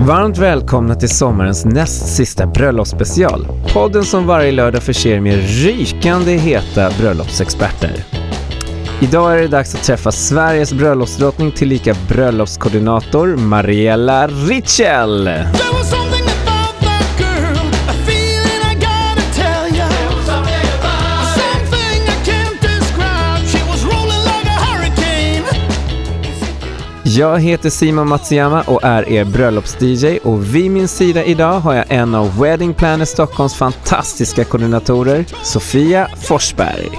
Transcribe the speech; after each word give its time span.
Varmt 0.00 0.38
välkomna 0.38 0.94
till 0.94 1.08
sommarens 1.08 1.64
näst 1.64 2.16
sista 2.16 2.46
bröllopsspecial. 2.46 3.46
Podden 3.72 4.04
som 4.04 4.26
varje 4.26 4.52
lördag 4.52 4.82
förser 4.82 5.20
med 5.20 5.64
rykande 5.64 6.32
heta 6.32 6.90
bröllopsexperter. 6.98 8.04
Idag 9.02 9.32
är 9.32 9.42
det 9.42 9.48
dags 9.48 9.74
att 9.74 9.82
träffa 9.82 10.12
Sveriges 10.12 10.72
bröllopsdrottning 10.72 11.52
tillika 11.52 11.94
bröllopskoordinator 12.08 13.36
Mariella 13.36 14.26
Ritchell. 14.26 15.30
Jag 27.08 27.40
heter 27.40 27.70
Simon 27.70 28.08
Matsuyama 28.08 28.62
och 28.62 28.84
är 28.84 29.08
er 29.08 29.24
bröllops-DJ 29.24 30.18
och 30.18 30.54
vid 30.54 30.70
min 30.70 30.88
sida 30.88 31.24
idag 31.24 31.60
har 31.60 31.74
jag 31.74 31.84
en 31.88 32.14
av 32.14 32.40
Wedding 32.40 32.74
Planner 32.74 33.04
Stockholms 33.04 33.54
fantastiska 33.54 34.44
koordinatorer, 34.44 35.24
Sofia 35.42 36.08
Forsberg. 36.22 36.90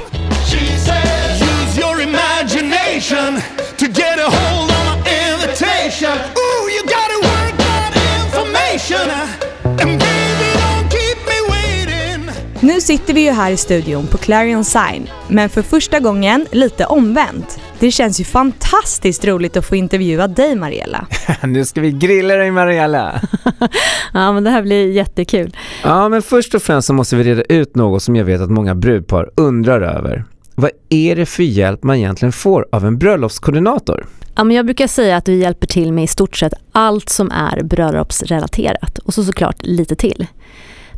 Nu 12.60 12.82
sitter 12.82 13.14
vi 13.14 13.22
ju 13.22 13.32
här 13.32 13.52
i 13.52 13.58
studion 13.58 14.08
på 14.08 14.18
Clarion 14.18 14.66
Sign, 14.66 15.10
men 15.28 15.50
för 15.50 15.62
första 15.62 16.00
gången 16.00 16.48
lite 16.52 16.86
omvänt. 16.86 17.60
Det 17.80 17.92
känns 17.92 18.20
ju 18.20 18.24
fantastiskt 18.24 19.26
roligt 19.26 19.58
att 19.58 19.66
få 19.66 19.76
intervjua 19.76 20.28
dig 20.28 20.56
Mariella. 20.56 21.08
nu 21.44 21.66
ska 21.66 21.82
vi 21.82 21.92
grilla 21.92 22.36
dig 22.36 22.52
Mariella. 22.52 23.22
ja 24.14 24.32
men 24.32 24.44
det 24.44 24.50
här 24.50 24.62
blir 24.62 24.92
jättekul. 24.92 25.56
Ja 25.84 26.10
men 26.10 26.22
först 26.22 26.56
och 26.56 26.62
främst 26.62 26.88
så 26.88 26.94
måste 26.94 27.16
vi 27.16 27.24
reda 27.24 27.44
ut 27.44 27.76
något 27.76 28.04
som 28.04 28.16
jag 28.16 28.26
vet 28.26 28.42
att 28.42 28.50
många 28.50 28.76
brudpar 28.76 29.30
undrar 29.36 29.82
över. 29.82 30.26
Vad 30.56 30.72
är 30.90 31.16
det 31.16 31.26
för 31.26 31.44
hjälp 31.44 31.84
man 31.84 31.96
egentligen 31.96 32.32
får 32.32 32.68
av 32.72 32.86
en 32.86 32.98
bröllopskoordinator? 32.98 34.06
Ja, 34.36 34.44
men 34.44 34.56
jag 34.56 34.66
brukar 34.66 34.88
säga 34.88 35.18
att 35.18 35.28
vi 35.28 35.42
hjälper 35.42 35.68
till 35.68 35.94
med 35.94 36.04
i 36.04 36.08
stort 36.08 36.36
sett 36.36 36.54
allt 36.72 37.10
som 37.10 37.32
är 37.32 37.64
bröllopsrelaterat 37.64 38.98
och 38.98 39.14
så 39.14 39.24
såklart 39.24 39.56
lite 39.60 39.96
till. 39.96 40.28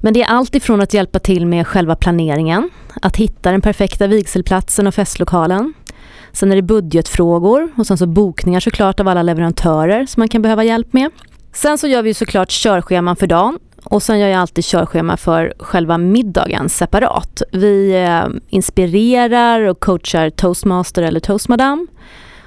Men 0.02 0.14
det 0.14 0.22
är 0.22 0.28
allt 0.28 0.56
ifrån 0.56 0.82
att 0.82 0.94
hjälpa 0.94 1.20
till 1.20 1.46
med 1.46 1.68
själva 1.68 1.96
planeringen, 1.96 2.70
att 3.02 3.16
hitta 3.16 3.52
den 3.52 3.62
perfekta 3.62 4.08
vigselplatsen 4.08 4.88
och 4.88 4.96
festlokalen. 4.96 5.74
Sen 6.40 6.52
är 6.52 6.56
det 6.56 6.62
budgetfrågor 6.62 7.72
och 7.78 7.88
sen 7.88 7.98
så 7.98 8.08
bokningar 8.08 8.60
såklart 8.60 9.00
av 9.00 9.08
alla 9.08 9.24
leverantörer 9.24 10.06
som 10.06 10.22
man 10.22 10.28
kan 10.28 10.42
behöva 10.42 10.64
hjälp 10.64 10.94
med. 10.94 11.12
Sen 11.54 11.78
så 11.78 11.88
gör 11.88 12.02
vi 12.02 12.14
såklart 12.14 12.52
körscheman 12.52 13.16
för 13.16 13.28
dagen 13.28 13.60
och 13.84 14.04
sen 14.04 14.20
gör 14.20 14.28
jag 14.28 14.42
alltid 14.42 14.66
körschema 14.66 15.18
för 15.18 15.54
själva 15.60 15.98
middagen 15.98 16.70
separat. 16.70 17.42
Vi 17.52 18.04
eh, 18.04 18.28
inspirerar 18.50 19.62
och 19.62 19.80
coachar 19.80 20.30
toastmaster 20.30 21.04
eller 21.04 21.20
toastmadam. 21.20 21.88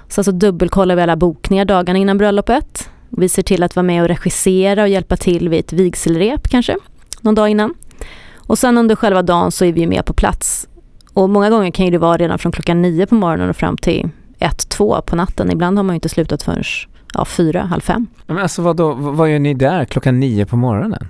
Sen 0.08 0.24
så 0.24 0.30
dubbelkollar 0.30 0.96
vi 0.96 1.02
alla 1.02 1.16
bokningar 1.16 1.64
dagarna 1.64 1.98
innan 1.98 2.18
bröllopet. 2.18 2.90
Vi 3.08 3.28
ser 3.28 3.42
till 3.42 3.62
att 3.62 3.76
vara 3.76 3.84
med 3.84 4.02
och 4.02 4.08
regissera 4.08 4.82
och 4.82 4.88
hjälpa 4.88 5.16
till 5.16 5.48
vid 5.48 5.60
ett 5.60 5.72
vigselrep 5.72 6.48
kanske 6.48 6.76
någon 7.20 7.34
dag 7.34 7.48
innan. 7.48 7.74
Och 8.36 8.58
sen 8.58 8.78
under 8.78 8.96
själva 8.96 9.22
dagen 9.22 9.52
så 9.52 9.64
är 9.64 9.72
vi 9.72 9.86
med 9.86 10.04
på 10.04 10.12
plats. 10.12 10.68
Och 11.14 11.30
många 11.30 11.50
gånger 11.50 11.70
kan 11.70 11.90
det 11.90 11.98
vara 11.98 12.16
redan 12.16 12.38
från 12.38 12.52
klockan 12.52 12.82
nio 12.82 13.06
på 13.06 13.14
morgonen 13.14 13.48
och 13.50 13.56
fram 13.56 13.76
till 13.76 14.08
ett, 14.38 14.68
två 14.68 15.02
på 15.06 15.16
natten. 15.16 15.50
Ibland 15.50 15.78
har 15.78 15.82
man 15.82 15.94
ju 15.94 15.96
inte 15.96 16.08
slutat 16.08 16.42
förrän 16.42 16.64
ja, 17.14 17.24
fyra, 17.24 17.62
halv 17.62 17.80
fem. 17.80 18.06
Men 18.26 18.38
alltså 18.38 18.62
vad, 18.62 18.76
då, 18.76 18.92
vad 18.92 19.30
gör 19.30 19.38
ni 19.38 19.54
där 19.54 19.84
klockan 19.84 20.20
nio 20.20 20.46
på 20.46 20.56
morgonen? 20.56 21.08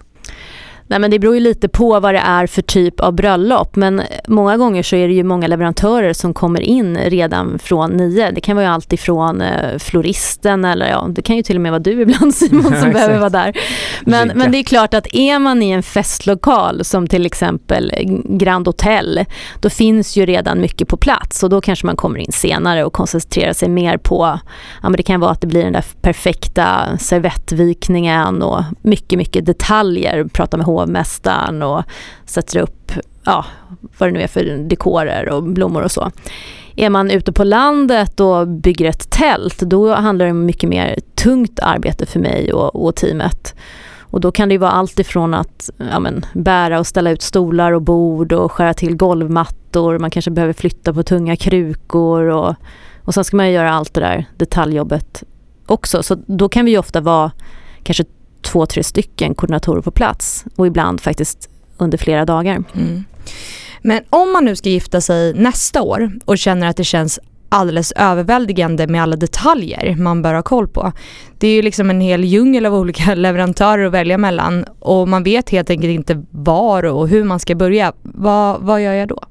Nej 0.92 0.98
men 0.98 1.10
det 1.10 1.18
beror 1.18 1.34
ju 1.34 1.40
lite 1.40 1.68
på 1.68 2.00
vad 2.00 2.14
det 2.14 2.20
är 2.20 2.46
för 2.46 2.62
typ 2.62 3.00
av 3.00 3.12
bröllop 3.12 3.76
men 3.76 4.02
många 4.28 4.56
gånger 4.56 4.82
så 4.82 4.96
är 4.96 5.08
det 5.08 5.14
ju 5.14 5.24
många 5.24 5.46
leverantörer 5.46 6.12
som 6.12 6.34
kommer 6.34 6.60
in 6.60 6.96
redan 6.96 7.58
från 7.58 7.90
nio. 7.90 8.30
Det 8.30 8.40
kan 8.40 8.56
vara 8.56 8.66
ju 8.66 8.72
allt 8.72 8.92
ifrån 8.92 9.40
eh, 9.40 9.78
floristen 9.78 10.64
eller 10.64 10.88
ja, 10.88 11.06
det 11.10 11.22
kan 11.22 11.36
ju 11.36 11.42
till 11.42 11.56
och 11.56 11.60
med 11.60 11.72
vara 11.72 11.82
du 11.82 12.00
ibland 12.00 12.34
Simon 12.34 12.76
som 12.80 12.92
behöver 12.92 13.18
vara 13.18 13.30
där. 13.30 13.56
Men, 14.00 14.32
men 14.34 14.52
det 14.52 14.58
är 14.58 14.62
klart 14.62 14.94
att 14.94 15.06
är 15.12 15.38
man 15.38 15.62
i 15.62 15.70
en 15.70 15.82
festlokal 15.82 16.84
som 16.84 17.06
till 17.06 17.26
exempel 17.26 17.92
Grand 18.24 18.66
Hotel, 18.66 19.24
då 19.60 19.70
finns 19.70 20.16
ju 20.16 20.26
redan 20.26 20.60
mycket 20.60 20.88
på 20.88 20.96
plats 20.96 21.42
och 21.42 21.50
då 21.50 21.60
kanske 21.60 21.86
man 21.86 21.96
kommer 21.96 22.18
in 22.18 22.32
senare 22.32 22.84
och 22.84 22.92
koncentrerar 22.92 23.52
sig 23.52 23.68
mer 23.68 23.96
på, 23.96 24.38
ja 24.82 24.88
men 24.88 24.92
det 24.92 25.02
kan 25.02 25.20
vara 25.20 25.30
att 25.30 25.40
det 25.40 25.46
blir 25.46 25.64
den 25.64 25.72
där 25.72 25.84
perfekta 26.02 26.98
servettvikningen 26.98 28.42
och 28.42 28.62
mycket, 28.82 29.18
mycket 29.18 29.46
detaljer, 29.46 30.24
prata 30.24 30.56
med 30.56 30.66
hovmästaren 30.82 31.62
och 31.62 31.82
sätter 32.26 32.60
upp 32.60 32.92
ja, 33.24 33.44
vad 33.98 34.08
det 34.08 34.12
nu 34.12 34.20
är 34.20 34.28
för 34.28 34.44
dekorer 34.68 35.28
och 35.28 35.42
blommor 35.42 35.82
och 35.82 35.90
så. 35.90 36.10
Är 36.76 36.90
man 36.90 37.10
ute 37.10 37.32
på 37.32 37.44
landet 37.44 38.20
och 38.20 38.48
bygger 38.48 38.88
ett 38.88 39.10
tält, 39.10 39.58
då 39.58 39.94
handlar 39.94 40.26
det 40.26 40.30
om 40.30 40.44
mycket 40.44 40.68
mer 40.68 40.98
tungt 41.14 41.60
arbete 41.60 42.06
för 42.06 42.20
mig 42.20 42.52
och, 42.52 42.84
och 42.86 42.94
teamet. 42.94 43.54
Och 44.00 44.20
då 44.20 44.32
kan 44.32 44.48
det 44.48 44.58
vara 44.58 44.70
allt 44.70 44.98
ifrån 44.98 45.34
att 45.34 45.70
ja, 45.90 46.00
men, 46.00 46.26
bära 46.32 46.78
och 46.78 46.86
ställa 46.86 47.10
ut 47.10 47.22
stolar 47.22 47.72
och 47.72 47.82
bord 47.82 48.32
och 48.32 48.52
skära 48.52 48.74
till 48.74 48.96
golvmattor. 48.96 49.98
Man 49.98 50.10
kanske 50.10 50.30
behöver 50.30 50.52
flytta 50.52 50.92
på 50.92 51.02
tunga 51.02 51.36
krukor 51.36 52.24
och, 52.26 52.54
och 53.04 53.14
sen 53.14 53.24
ska 53.24 53.36
man 53.36 53.52
göra 53.52 53.72
allt 53.72 53.94
det 53.94 54.00
där 54.00 54.24
detaljjobbet 54.36 55.22
också. 55.66 56.02
Så 56.02 56.16
då 56.26 56.48
kan 56.48 56.64
vi 56.64 56.78
ofta 56.78 57.00
vara 57.00 57.30
kanske 57.82 58.04
två, 58.52 58.66
tre 58.66 58.82
stycken 58.82 59.34
koordinatorer 59.34 59.82
på 59.82 59.90
plats 59.90 60.44
och 60.56 60.66
ibland 60.66 61.00
faktiskt 61.00 61.48
under 61.78 61.98
flera 61.98 62.24
dagar. 62.24 62.64
Mm. 62.74 63.04
Men 63.82 64.02
om 64.10 64.32
man 64.32 64.44
nu 64.44 64.56
ska 64.56 64.68
gifta 64.68 65.00
sig 65.00 65.34
nästa 65.34 65.82
år 65.82 66.10
och 66.24 66.38
känner 66.38 66.66
att 66.66 66.76
det 66.76 66.84
känns 66.84 67.20
alldeles 67.48 67.92
överväldigande 67.92 68.86
med 68.86 69.02
alla 69.02 69.16
detaljer 69.16 69.96
man 69.96 70.22
bör 70.22 70.34
ha 70.34 70.42
koll 70.42 70.68
på. 70.68 70.92
Det 71.38 71.48
är 71.48 71.54
ju 71.54 71.62
liksom 71.62 71.90
en 71.90 72.00
hel 72.00 72.24
djungel 72.24 72.66
av 72.66 72.74
olika 72.74 73.14
leverantörer 73.14 73.86
att 73.86 73.92
välja 73.92 74.18
mellan 74.18 74.64
och 74.78 75.08
man 75.08 75.22
vet 75.22 75.50
helt 75.50 75.70
enkelt 75.70 75.90
inte 75.90 76.24
var 76.30 76.82
och 76.82 77.08
hur 77.08 77.24
man 77.24 77.40
ska 77.40 77.54
börja. 77.54 77.92
Va, 78.02 78.58
vad 78.60 78.82
gör 78.82 78.92
jag 78.92 79.08
då? 79.08 79.22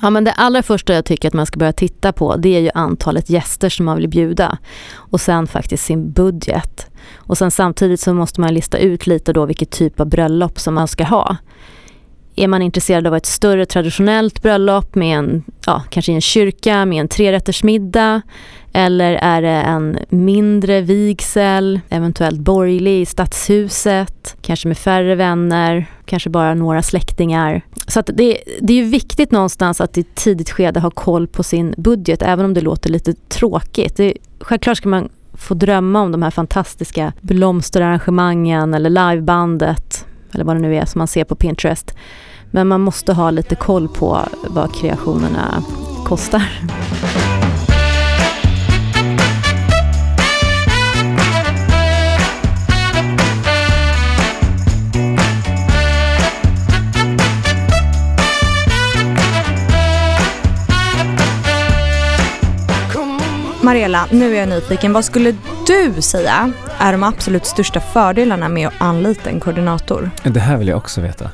Ja, 0.00 0.10
men 0.10 0.24
det 0.24 0.32
allra 0.32 0.62
första 0.62 0.94
jag 0.94 1.04
tycker 1.04 1.28
att 1.28 1.34
man 1.34 1.46
ska 1.46 1.58
börja 1.58 1.72
titta 1.72 2.12
på 2.12 2.36
det 2.36 2.56
är 2.56 2.60
ju 2.60 2.70
antalet 2.74 3.30
gäster 3.30 3.68
som 3.68 3.86
man 3.86 3.96
vill 3.96 4.08
bjuda 4.08 4.58
och 4.94 5.20
sen 5.20 5.46
faktiskt 5.46 5.84
sin 5.84 6.12
budget. 6.12 6.86
Och 7.14 7.38
sen 7.38 7.50
samtidigt 7.50 8.00
så 8.00 8.14
måste 8.14 8.40
man 8.40 8.54
lista 8.54 8.78
ut 8.78 9.06
lite 9.06 9.32
då 9.32 9.46
vilket 9.46 9.70
typ 9.70 10.00
av 10.00 10.06
bröllop 10.06 10.60
som 10.60 10.74
man 10.74 10.88
ska 10.88 11.04
ha. 11.04 11.36
Är 12.36 12.48
man 12.48 12.62
intresserad 12.62 13.06
av 13.06 13.16
ett 13.16 13.26
större 13.26 13.66
traditionellt 13.66 14.42
bröllop 14.42 14.94
med 14.94 15.18
en, 15.18 15.42
ja, 15.66 15.82
kanske 15.90 16.12
en 16.12 16.20
kyrka 16.20 16.84
med 16.84 17.00
en 17.00 17.08
trerättersmiddag 17.08 18.22
eller 18.72 19.12
är 19.12 19.42
det 19.42 19.48
en 19.48 19.98
mindre 20.08 20.80
vigsel, 20.80 21.80
eventuellt 21.88 22.40
borgerlig 22.40 23.00
i 23.00 23.06
stadshuset, 23.06 24.36
kanske 24.42 24.68
med 24.68 24.78
färre 24.78 25.14
vänner, 25.14 25.86
kanske 26.04 26.30
bara 26.30 26.54
några 26.54 26.82
släktingar. 26.82 27.62
Så 27.86 28.00
att 28.00 28.10
det, 28.14 28.38
det 28.60 28.72
är 28.72 28.76
ju 28.76 28.84
viktigt 28.84 29.30
någonstans 29.30 29.80
att 29.80 29.98
i 29.98 30.00
ett 30.00 30.14
tidigt 30.14 30.50
skede 30.50 30.80
ha 30.80 30.90
koll 30.90 31.26
på 31.26 31.42
sin 31.42 31.74
budget, 31.76 32.22
även 32.22 32.44
om 32.44 32.54
det 32.54 32.60
låter 32.60 32.90
lite 32.90 33.14
tråkigt. 33.14 33.96
Det, 33.96 34.14
självklart 34.40 34.76
ska 34.76 34.88
man 34.88 35.08
få 35.34 35.54
drömma 35.54 36.00
om 36.00 36.12
de 36.12 36.22
här 36.22 36.30
fantastiska 36.30 37.12
blomsterarrangemangen 37.20 38.74
eller 38.74 38.90
livebandet 38.90 40.06
eller 40.34 40.44
vad 40.44 40.56
det 40.56 40.62
nu 40.62 40.76
är 40.76 40.84
som 40.84 40.98
man 40.98 41.08
ser 41.08 41.24
på 41.24 41.34
Pinterest. 41.34 41.94
Men 42.50 42.68
man 42.68 42.80
måste 42.80 43.12
ha 43.12 43.30
lite 43.30 43.54
koll 43.54 43.88
på 43.88 44.20
vad 44.48 44.74
kreationerna 44.74 45.62
kostar. 46.04 46.42
Mariella, 63.64 64.06
nu 64.10 64.36
är 64.36 64.40
jag 64.40 64.48
nyfiken. 64.48 64.92
Vad 64.92 65.04
skulle 65.04 65.34
du 65.66 66.02
säga 66.02 66.52
är 66.78 66.92
de 66.92 67.02
absolut 67.02 67.46
största 67.46 67.80
fördelarna 67.80 68.48
med 68.48 68.68
att 68.68 68.74
anlita 68.78 69.30
en 69.30 69.40
koordinator? 69.40 70.10
Det 70.24 70.40
här 70.40 70.56
vill 70.56 70.68
jag 70.68 70.76
också 70.76 71.00
veta. 71.00 71.30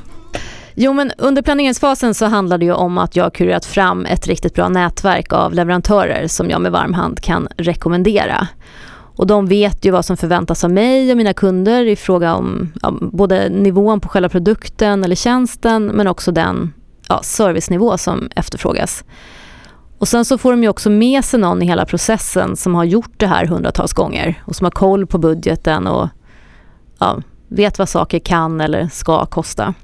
Jo 0.75 0.93
men 0.93 1.13
under 1.19 1.43
planeringsfasen 1.43 2.15
så 2.15 2.27
handlar 2.27 2.59
det 2.59 2.65
ju 2.65 2.73
om 2.73 2.99
att 2.99 3.17
jag 3.17 3.25
har 3.25 3.31
kurerat 3.31 3.65
fram 3.65 4.07
ett 4.07 4.27
riktigt 4.27 4.55
bra 4.55 4.69
nätverk 4.69 5.33
av 5.33 5.55
leverantörer 5.55 6.27
som 6.27 6.51
jag 6.51 6.61
med 6.61 6.73
varm 6.73 6.95
hand 6.95 7.21
kan 7.21 7.49
rekommendera. 7.57 8.49
Och 9.17 9.27
de 9.27 9.47
vet 9.47 9.85
ju 9.85 9.91
vad 9.91 10.05
som 10.05 10.17
förväntas 10.17 10.65
av 10.65 10.71
mig 10.71 11.11
och 11.11 11.17
mina 11.17 11.35
kunder 11.35 11.87
i 11.87 11.97
fråga 11.97 12.35
om 12.35 12.73
ja, 12.83 12.95
både 13.01 13.49
nivån 13.49 14.01
på 14.01 14.09
själva 14.09 14.29
produkten 14.29 15.05
eller 15.05 15.17
tjänsten 15.17 15.87
men 15.87 16.07
också 16.07 16.33
den 16.33 16.73
ja, 17.09 17.23
servicenivå 17.23 17.99
som 17.99 18.31
efterfrågas. 18.37 19.05
Och 20.01 20.09
sen 20.09 20.25
så 20.25 20.39
får 20.39 20.51
de 20.51 20.63
ju 20.63 20.69
också 20.69 20.91
med 20.91 21.25
sig 21.25 21.41
någon 21.41 21.63
i 21.63 21.67
hela 21.67 21.85
processen 21.85 22.57
som 22.57 22.75
har 22.75 22.85
gjort 22.85 23.13
det 23.17 23.27
här 23.27 23.47
hundratals 23.47 23.93
gånger 23.93 24.43
och 24.45 24.57
som 24.57 24.65
har 24.65 24.71
koll 24.71 25.07
på 25.07 25.19
budgeten 25.19 25.87
och 25.87 26.09
ja, 26.99 27.23
vet 27.49 27.79
vad 27.79 27.89
saker 27.89 28.19
kan 28.19 28.61
eller 28.61 28.89
ska 28.89 29.27
kosta. 29.27 29.75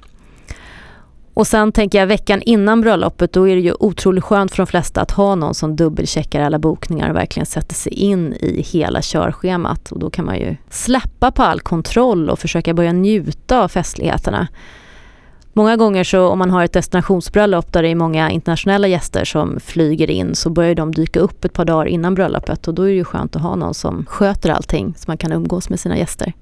Och 1.33 1.47
sen 1.47 1.71
tänker 1.71 1.99
jag 1.99 2.07
veckan 2.07 2.41
innan 2.41 2.81
bröllopet, 2.81 3.33
då 3.33 3.47
är 3.47 3.55
det 3.55 3.61
ju 3.61 3.73
otroligt 3.79 4.23
skönt 4.23 4.51
för 4.51 4.57
de 4.57 4.67
flesta 4.67 5.01
att 5.01 5.11
ha 5.11 5.35
någon 5.35 5.53
som 5.53 5.75
dubbelcheckar 5.75 6.41
alla 6.41 6.59
bokningar 6.59 7.09
och 7.09 7.15
verkligen 7.15 7.45
sätter 7.45 7.75
sig 7.75 7.93
in 7.93 8.33
i 8.33 8.61
hela 8.61 9.01
körschemat. 9.01 9.91
Och 9.91 9.99
då 9.99 10.09
kan 10.09 10.25
man 10.25 10.37
ju 10.37 10.55
släppa 10.69 11.31
på 11.31 11.43
all 11.43 11.59
kontroll 11.59 12.29
och 12.29 12.39
försöka 12.39 12.73
börja 12.73 12.91
njuta 12.91 13.63
av 13.63 13.67
festligheterna. 13.67 14.47
Många 15.57 15.75
gånger 15.75 16.03
så 16.03 16.27
om 16.27 16.39
man 16.39 16.49
har 16.49 16.63
ett 16.63 16.73
destinationsbröllop 16.73 17.73
där 17.73 17.83
det 17.83 17.89
är 17.89 17.95
många 17.95 18.31
internationella 18.31 18.87
gäster 18.87 19.25
som 19.25 19.59
flyger 19.59 20.09
in 20.09 20.35
så 20.35 20.49
börjar 20.49 20.75
de 20.75 20.91
dyka 20.91 21.19
upp 21.19 21.45
ett 21.45 21.53
par 21.53 21.65
dagar 21.65 21.85
innan 21.85 22.15
bröllopet 22.15 22.67
och 22.67 22.73
då 22.73 22.83
är 22.83 22.87
det 22.87 22.93
ju 22.93 23.03
skönt 23.03 23.35
att 23.35 23.41
ha 23.41 23.55
någon 23.55 23.73
som 23.73 24.05
sköter 24.09 24.49
allting 24.49 24.93
så 24.97 25.03
man 25.07 25.17
kan 25.17 25.31
umgås 25.31 25.69
med 25.69 25.79
sina 25.79 25.97
gäster. 25.97 26.33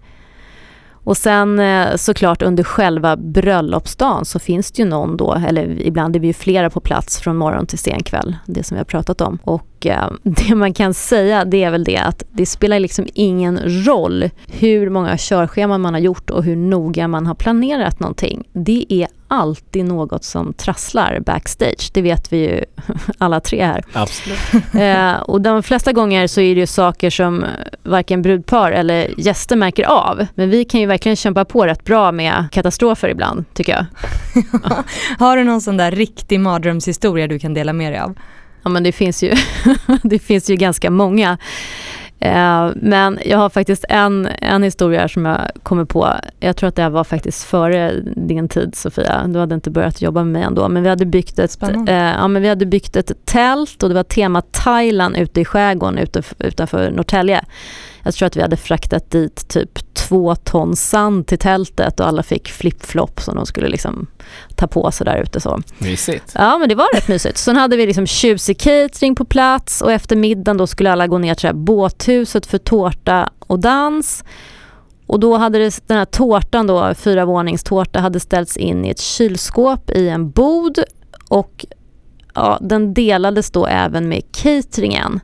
Och 0.91 1.17
sen 1.17 1.59
eh, 1.59 1.95
såklart 1.95 2.41
under 2.41 2.63
själva 2.63 3.15
bröllopsdagen 3.15 4.25
så 4.25 4.39
finns 4.39 4.71
det 4.71 4.81
ju 4.81 4.89
någon 4.89 5.17
då, 5.17 5.33
eller 5.33 5.81
ibland 5.81 6.15
är 6.15 6.19
vi 6.19 6.27
ju 6.27 6.33
flera 6.33 6.69
på 6.69 6.79
plats 6.79 7.19
från 7.19 7.35
morgon 7.35 7.65
till 7.65 7.79
sen 7.79 8.03
kväll, 8.03 8.35
det 8.45 8.63
som 8.63 8.75
vi 8.75 8.79
har 8.79 8.85
pratat 8.85 9.21
om. 9.21 9.39
Och 9.44 9.67
eh, 9.87 10.09
det 10.23 10.55
man 10.55 10.73
kan 10.73 10.93
säga 10.93 11.45
det 11.45 11.63
är 11.63 11.71
väl 11.71 11.83
det 11.83 11.97
att 11.97 12.23
det 12.31 12.45
spelar 12.45 12.79
liksom 12.79 13.07
ingen 13.13 13.59
roll 13.85 14.29
hur 14.47 14.89
många 14.89 15.17
körscheman 15.17 15.81
man 15.81 15.93
har 15.93 16.01
gjort 16.01 16.29
och 16.29 16.43
hur 16.43 16.55
noga 16.55 17.07
man 17.07 17.25
har 17.27 17.35
planerat 17.35 17.99
någonting. 17.99 18.47
Det 18.53 18.85
är 18.89 19.07
alltid 19.27 19.85
något 19.85 20.23
som 20.23 20.53
trasslar 20.53 21.19
backstage. 21.19 21.91
Det 21.93 22.01
vet 22.01 22.33
vi 22.33 22.37
ju 22.37 22.65
alla 23.17 23.39
tre 23.39 23.65
här. 23.65 23.83
Absolut. 23.93 24.39
Eh, 24.75 25.13
och 25.15 25.41
de 25.41 25.63
flesta 25.63 25.91
gånger 25.91 26.27
så 26.27 26.41
är 26.41 26.55
det 26.55 26.59
ju 26.59 26.67
saker 26.67 27.09
som 27.09 27.45
varken 27.83 28.21
brudpar 28.21 28.71
eller 28.71 29.13
gäster 29.17 29.55
märker 29.55 29.83
av. 29.83 30.25
Men 30.35 30.49
vi 30.49 30.65
kan 30.65 30.79
ju 30.79 30.85
verkligen 30.85 31.15
kämpa 31.15 31.45
på 31.45 31.65
rätt 31.65 31.83
bra 31.83 32.11
med 32.11 32.47
katastrofer 32.51 33.09
ibland, 33.09 33.45
tycker 33.53 33.71
jag. 33.73 33.85
Har 35.19 35.38
du 35.38 35.43
någon 35.43 35.61
sån 35.61 35.77
där 35.77 35.91
riktig 35.91 36.39
mardrömshistoria 36.39 37.27
du 37.27 37.39
kan 37.39 37.53
dela 37.53 37.73
med 37.73 37.91
dig 37.93 37.99
av? 37.99 38.15
Ja 38.65 38.69
men 38.69 38.83
det 38.83 38.91
finns 38.91 39.23
ju, 39.23 39.33
det 40.03 40.19
finns 40.19 40.50
ju 40.50 40.56
ganska 40.56 40.91
många. 40.91 41.38
Eh, 42.19 42.69
men 42.75 43.19
jag 43.25 43.38
har 43.38 43.50
faktiskt 43.50 43.85
en, 43.89 44.27
en 44.41 44.63
historia 44.63 45.09
som 45.09 45.25
jag 45.25 45.39
kommer 45.63 45.85
på. 45.85 46.13
Jag 46.39 46.57
tror 46.57 46.67
att 46.67 46.75
det 46.75 46.89
var 46.89 47.03
faktiskt 47.03 47.44
före 47.44 48.00
din 48.15 48.50
tid 48.50 48.75
Sofia. 48.75 49.27
Du 49.27 49.39
hade 49.39 49.56
inte 49.56 49.69
börjat 49.69 50.01
jobba 50.01 50.23
med 50.23 50.33
mig 50.33 50.44
ändå. 50.44 50.69
Men 50.69 50.83
vi 50.83 50.89
hade 50.89 51.06
byggt 51.06 51.39
ett, 51.39 51.63
eh, 51.63 51.95
ja, 51.95 52.27
men 52.27 52.41
vi 52.41 52.50
hade 52.50 52.65
byggt 52.65 52.95
ett 52.95 53.25
tält 53.25 53.83
och 53.83 53.89
det 53.89 53.95
var 53.95 54.03
tema 54.03 54.41
Thailand 54.41 55.17
ute 55.17 55.41
i 55.41 55.45
skärgården 55.45 56.07
utanför 56.39 56.91
Norrtälje. 56.91 57.45
Jag 58.03 58.13
tror 58.13 58.27
att 58.27 58.38
vi 58.38 58.41
hade 58.41 58.57
fraktat 58.57 59.12
dit 59.12 59.47
typ 59.47 59.94
två 59.94 60.35
ton 60.35 60.75
sand 60.75 61.27
till 61.27 61.39
tältet 61.39 62.00
och 62.00 62.07
alla 62.07 62.23
fick 62.23 62.47
flipflop 62.47 63.21
som 63.21 63.35
de 63.35 63.45
skulle 63.45 63.67
liksom 63.67 64.07
ta 64.56 64.68
på 64.68 64.92
sig 64.92 65.06
där 65.06 65.18
ute. 65.18 65.39
Så. 65.39 65.62
Mysigt. 65.77 66.31
Ja 66.36 66.57
men 66.57 66.69
det 66.69 66.75
var 66.75 66.95
rätt 66.95 67.07
mysigt. 67.07 67.38
Sen 67.38 67.56
hade 67.56 67.77
vi 67.77 67.86
liksom 67.86 68.07
tjusig 68.07 68.60
catering 68.60 69.16
på 69.16 69.25
plats 69.25 69.81
och 69.81 69.92
efter 69.92 70.16
middagen 70.16 70.57
då 70.57 70.68
skulle 70.68 70.92
alla 70.92 71.07
gå 71.07 71.18
ner 71.18 71.36
till 71.36 71.56
båthuset 71.56 72.45
för 72.45 72.57
tårta 72.57 73.30
och 73.39 73.60
dans. 73.60 74.24
Och 75.07 75.19
då 75.19 75.38
hade 75.38 75.60
det, 75.60 75.88
den 75.88 75.98
här 75.98 76.06
tårtan 76.06 76.68
då, 76.68 76.94
fyra 76.94 77.25
våningstårta, 77.25 78.00
hade 78.00 78.19
ställts 78.19 78.57
in 78.57 78.86
i 78.86 78.89
ett 78.89 79.00
kylskåp 79.00 79.92
i 79.92 80.10
en 80.10 80.30
bod 80.30 80.80
och 81.30 81.66
ja, 82.33 82.57
den 82.62 82.94
delades 82.94 83.51
då 83.51 83.68
även 83.68 84.10
med 84.10 84.22
cateringen. 84.31 85.19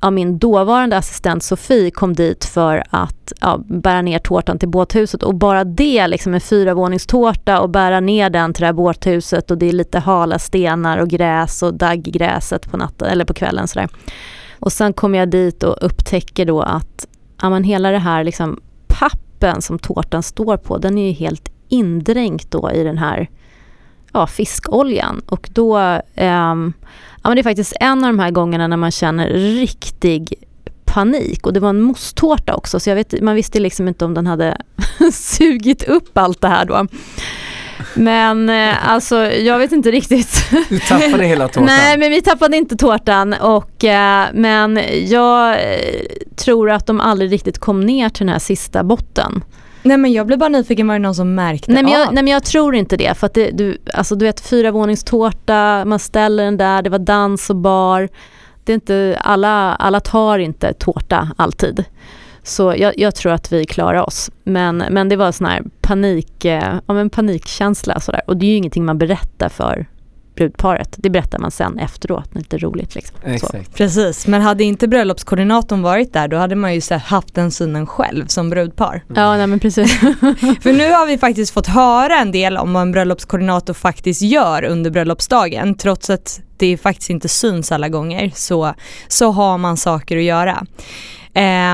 ja, 0.00 0.10
min 0.10 0.38
dåvarande 0.38 0.96
assistent 0.96 1.42
Sofie 1.42 1.90
kom 1.90 2.14
dit 2.14 2.44
för 2.44 2.84
att 2.90 3.32
ja, 3.40 3.60
bära 3.66 4.02
ner 4.02 4.18
tårtan 4.18 4.58
till 4.58 4.68
båthuset 4.68 5.22
och 5.22 5.34
bara 5.34 5.64
det, 5.64 6.06
liksom 6.06 6.34
en 6.34 6.40
fyravåningstårta 6.40 7.60
och 7.60 7.70
bära 7.70 8.00
ner 8.00 8.30
den 8.30 8.54
till 8.54 8.60
det 8.60 8.66
här 8.66 8.72
båthuset 8.72 9.50
och 9.50 9.58
det 9.58 9.68
är 9.68 9.72
lite 9.72 9.98
hala 9.98 10.38
stenar 10.38 10.98
och 10.98 11.08
gräs 11.08 11.62
och 11.62 11.74
dagggräset 11.74 12.70
på 12.70 12.76
natten 12.76 13.08
eller 13.08 13.24
på 13.24 13.34
kvällen 13.34 13.68
sådär. 13.68 13.88
Och 14.62 14.72
sen 14.72 14.92
kommer 14.92 15.18
jag 15.18 15.30
dit 15.30 15.62
och 15.62 15.76
upptäcker 15.80 16.46
då 16.46 16.60
att 16.62 17.06
ja, 17.40 17.50
men 17.50 17.64
hela 17.64 17.90
det 17.90 17.98
här 17.98 18.24
liksom 18.24 18.60
pappen 18.86 19.62
som 19.62 19.78
tårtan 19.78 20.22
står 20.22 20.56
på, 20.56 20.78
den 20.78 20.98
är 20.98 21.06
ju 21.06 21.12
helt 21.12 21.48
indränkt 21.68 22.50
då 22.50 22.70
i 22.72 22.82
den 22.82 22.98
här 22.98 23.30
ja, 24.12 24.26
fiskoljan. 24.26 25.22
Och 25.26 25.48
då, 25.52 25.78
eh, 26.14 26.26
ja, 26.26 26.54
men 26.54 27.34
det 27.34 27.40
är 27.40 27.42
faktiskt 27.42 27.76
en 27.80 28.04
av 28.04 28.12
de 28.12 28.18
här 28.18 28.30
gångerna 28.30 28.66
när 28.66 28.76
man 28.76 28.90
känner 28.90 29.28
riktig 29.30 30.34
panik 30.84 31.46
och 31.46 31.52
det 31.52 31.60
var 31.60 31.70
en 31.70 31.82
mosttårta 31.82 32.54
också 32.54 32.80
så 32.80 32.90
jag 32.90 32.96
vet, 32.96 33.20
man 33.20 33.34
visste 33.34 33.60
liksom 33.60 33.88
inte 33.88 34.04
om 34.04 34.14
den 34.14 34.26
hade 34.26 34.56
sugit 35.12 35.82
upp 35.82 36.18
allt 36.18 36.40
det 36.40 36.48
här 36.48 36.64
då. 36.64 36.86
Men 37.94 38.48
eh, 38.48 38.92
alltså 38.92 39.16
jag 39.24 39.58
vet 39.58 39.72
inte 39.72 39.90
riktigt. 39.90 40.50
Du 40.68 40.78
tappade 40.78 41.24
hela 41.24 41.48
tårtan? 41.48 41.64
Nej 41.64 41.98
men 41.98 42.10
vi 42.10 42.22
tappade 42.22 42.56
inte 42.56 42.76
tårtan 42.76 43.32
och 43.32 43.84
eh, 43.84 44.26
men 44.34 44.80
jag 45.06 45.52
eh, 45.52 45.58
tror 46.36 46.70
att 46.70 46.86
de 46.86 47.00
aldrig 47.00 47.32
riktigt 47.32 47.58
kom 47.58 47.80
ner 47.80 48.08
till 48.08 48.26
den 48.26 48.32
här 48.32 48.38
sista 48.38 48.84
botten. 48.84 49.44
Nej 49.82 49.96
men 49.96 50.12
jag 50.12 50.26
blev 50.26 50.38
bara 50.38 50.48
nyfiken, 50.48 50.86
var 50.86 50.94
det 50.94 50.98
någon 50.98 51.14
som 51.14 51.34
märkte 51.34 51.72
nej, 51.72 51.82
men 51.82 51.92
jag, 51.92 52.08
av? 52.08 52.14
Nej 52.14 52.24
men 52.24 52.32
jag 52.32 52.44
tror 52.44 52.74
inte 52.74 52.96
det 52.96 53.18
för 53.18 53.26
att 53.26 53.34
det, 53.34 53.50
du, 53.50 53.78
alltså, 53.94 54.14
du 54.14 54.24
vet 54.24 54.40
fyra 54.40 54.70
våningstårta, 54.70 55.84
man 55.84 55.98
ställer 55.98 56.44
den 56.44 56.56
där, 56.56 56.82
det 56.82 56.90
var 56.90 56.98
dans 56.98 57.50
och 57.50 57.56
bar. 57.56 58.08
Det 58.64 58.72
är 58.72 58.74
inte, 58.74 59.18
alla, 59.20 59.74
alla 59.74 60.00
tar 60.00 60.38
inte 60.38 60.72
tårta 60.72 61.28
alltid. 61.36 61.84
Så 62.42 62.74
jag, 62.78 62.98
jag, 62.98 63.14
tror 63.14 63.32
att 63.32 63.52
vi 63.52 63.64
klarar 63.64 64.06
oss. 64.06 64.30
Men, 64.44 64.76
men 64.76 65.08
det 65.08 65.16
var 65.16 65.32
sån 65.32 65.46
här 65.46 65.62
panik, 65.80 66.44
eh, 66.44 66.74
ja, 66.86 66.94
men 66.94 67.10
panikkänsla 67.10 68.00
sådär. 68.00 68.22
Och 68.26 68.36
det 68.36 68.46
är 68.46 68.50
ju 68.50 68.56
ingenting 68.56 68.84
man 68.84 68.98
berättar 68.98 69.48
för 69.48 69.86
brudparet. 70.34 70.94
Det 70.96 71.10
berättar 71.10 71.38
man 71.38 71.50
sen 71.50 71.78
efteråt, 71.78 72.24
det 72.32 72.38
är 72.38 72.40
lite 72.40 72.58
roligt 72.58 72.94
liksom. 72.94 73.16
Exakt. 73.24 73.74
Precis, 73.74 74.26
men 74.26 74.42
hade 74.42 74.64
inte 74.64 74.88
bröllopskoordinatorn 74.88 75.82
varit 75.82 76.12
där 76.12 76.28
då 76.28 76.36
hade 76.36 76.54
man 76.54 76.74
ju 76.74 76.80
haft 76.96 77.34
den 77.34 77.50
synen 77.50 77.86
själv 77.86 78.26
som 78.26 78.50
brudpar. 78.50 79.02
Mm. 79.08 79.22
Ja, 79.22 79.36
nej, 79.36 79.46
men 79.46 79.60
precis. 79.60 80.00
För 80.62 80.72
nu 80.72 80.92
har 80.92 81.06
vi 81.06 81.18
faktiskt 81.18 81.54
fått 81.54 81.66
höra 81.66 82.16
en 82.16 82.32
del 82.32 82.56
om 82.56 82.72
vad 82.72 82.82
en 82.82 82.92
bröllopskoordinator 82.92 83.74
faktiskt 83.74 84.22
gör 84.22 84.64
under 84.64 84.90
bröllopsdagen. 84.90 85.74
Trots 85.74 86.10
att 86.10 86.40
det 86.56 86.76
faktiskt 86.76 87.10
inte 87.10 87.28
syns 87.28 87.72
alla 87.72 87.88
gånger 87.88 88.32
så, 88.34 88.74
så 89.08 89.30
har 89.30 89.58
man 89.58 89.76
saker 89.76 90.16
att 90.16 90.22
göra. 90.22 90.66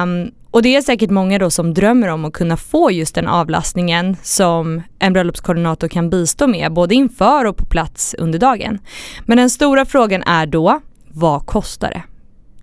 Um, 0.02 0.30
och 0.50 0.62
det 0.62 0.76
är 0.76 0.82
säkert 0.82 1.10
många 1.10 1.38
då 1.38 1.50
som 1.50 1.74
drömmer 1.74 2.08
om 2.08 2.24
att 2.24 2.32
kunna 2.32 2.56
få 2.56 2.90
just 2.90 3.14
den 3.14 3.28
avlastningen 3.28 4.16
som 4.22 4.82
en 4.98 5.12
bröllopskoordinator 5.12 5.88
kan 5.88 6.10
bistå 6.10 6.46
med 6.46 6.72
både 6.72 6.94
inför 6.94 7.44
och 7.44 7.56
på 7.56 7.64
plats 7.64 8.14
under 8.18 8.38
dagen. 8.38 8.78
Men 9.26 9.38
den 9.38 9.50
stora 9.50 9.84
frågan 9.84 10.22
är 10.22 10.46
då, 10.46 10.80
vad 11.08 11.46
kostar 11.46 11.90
det? 11.90 12.02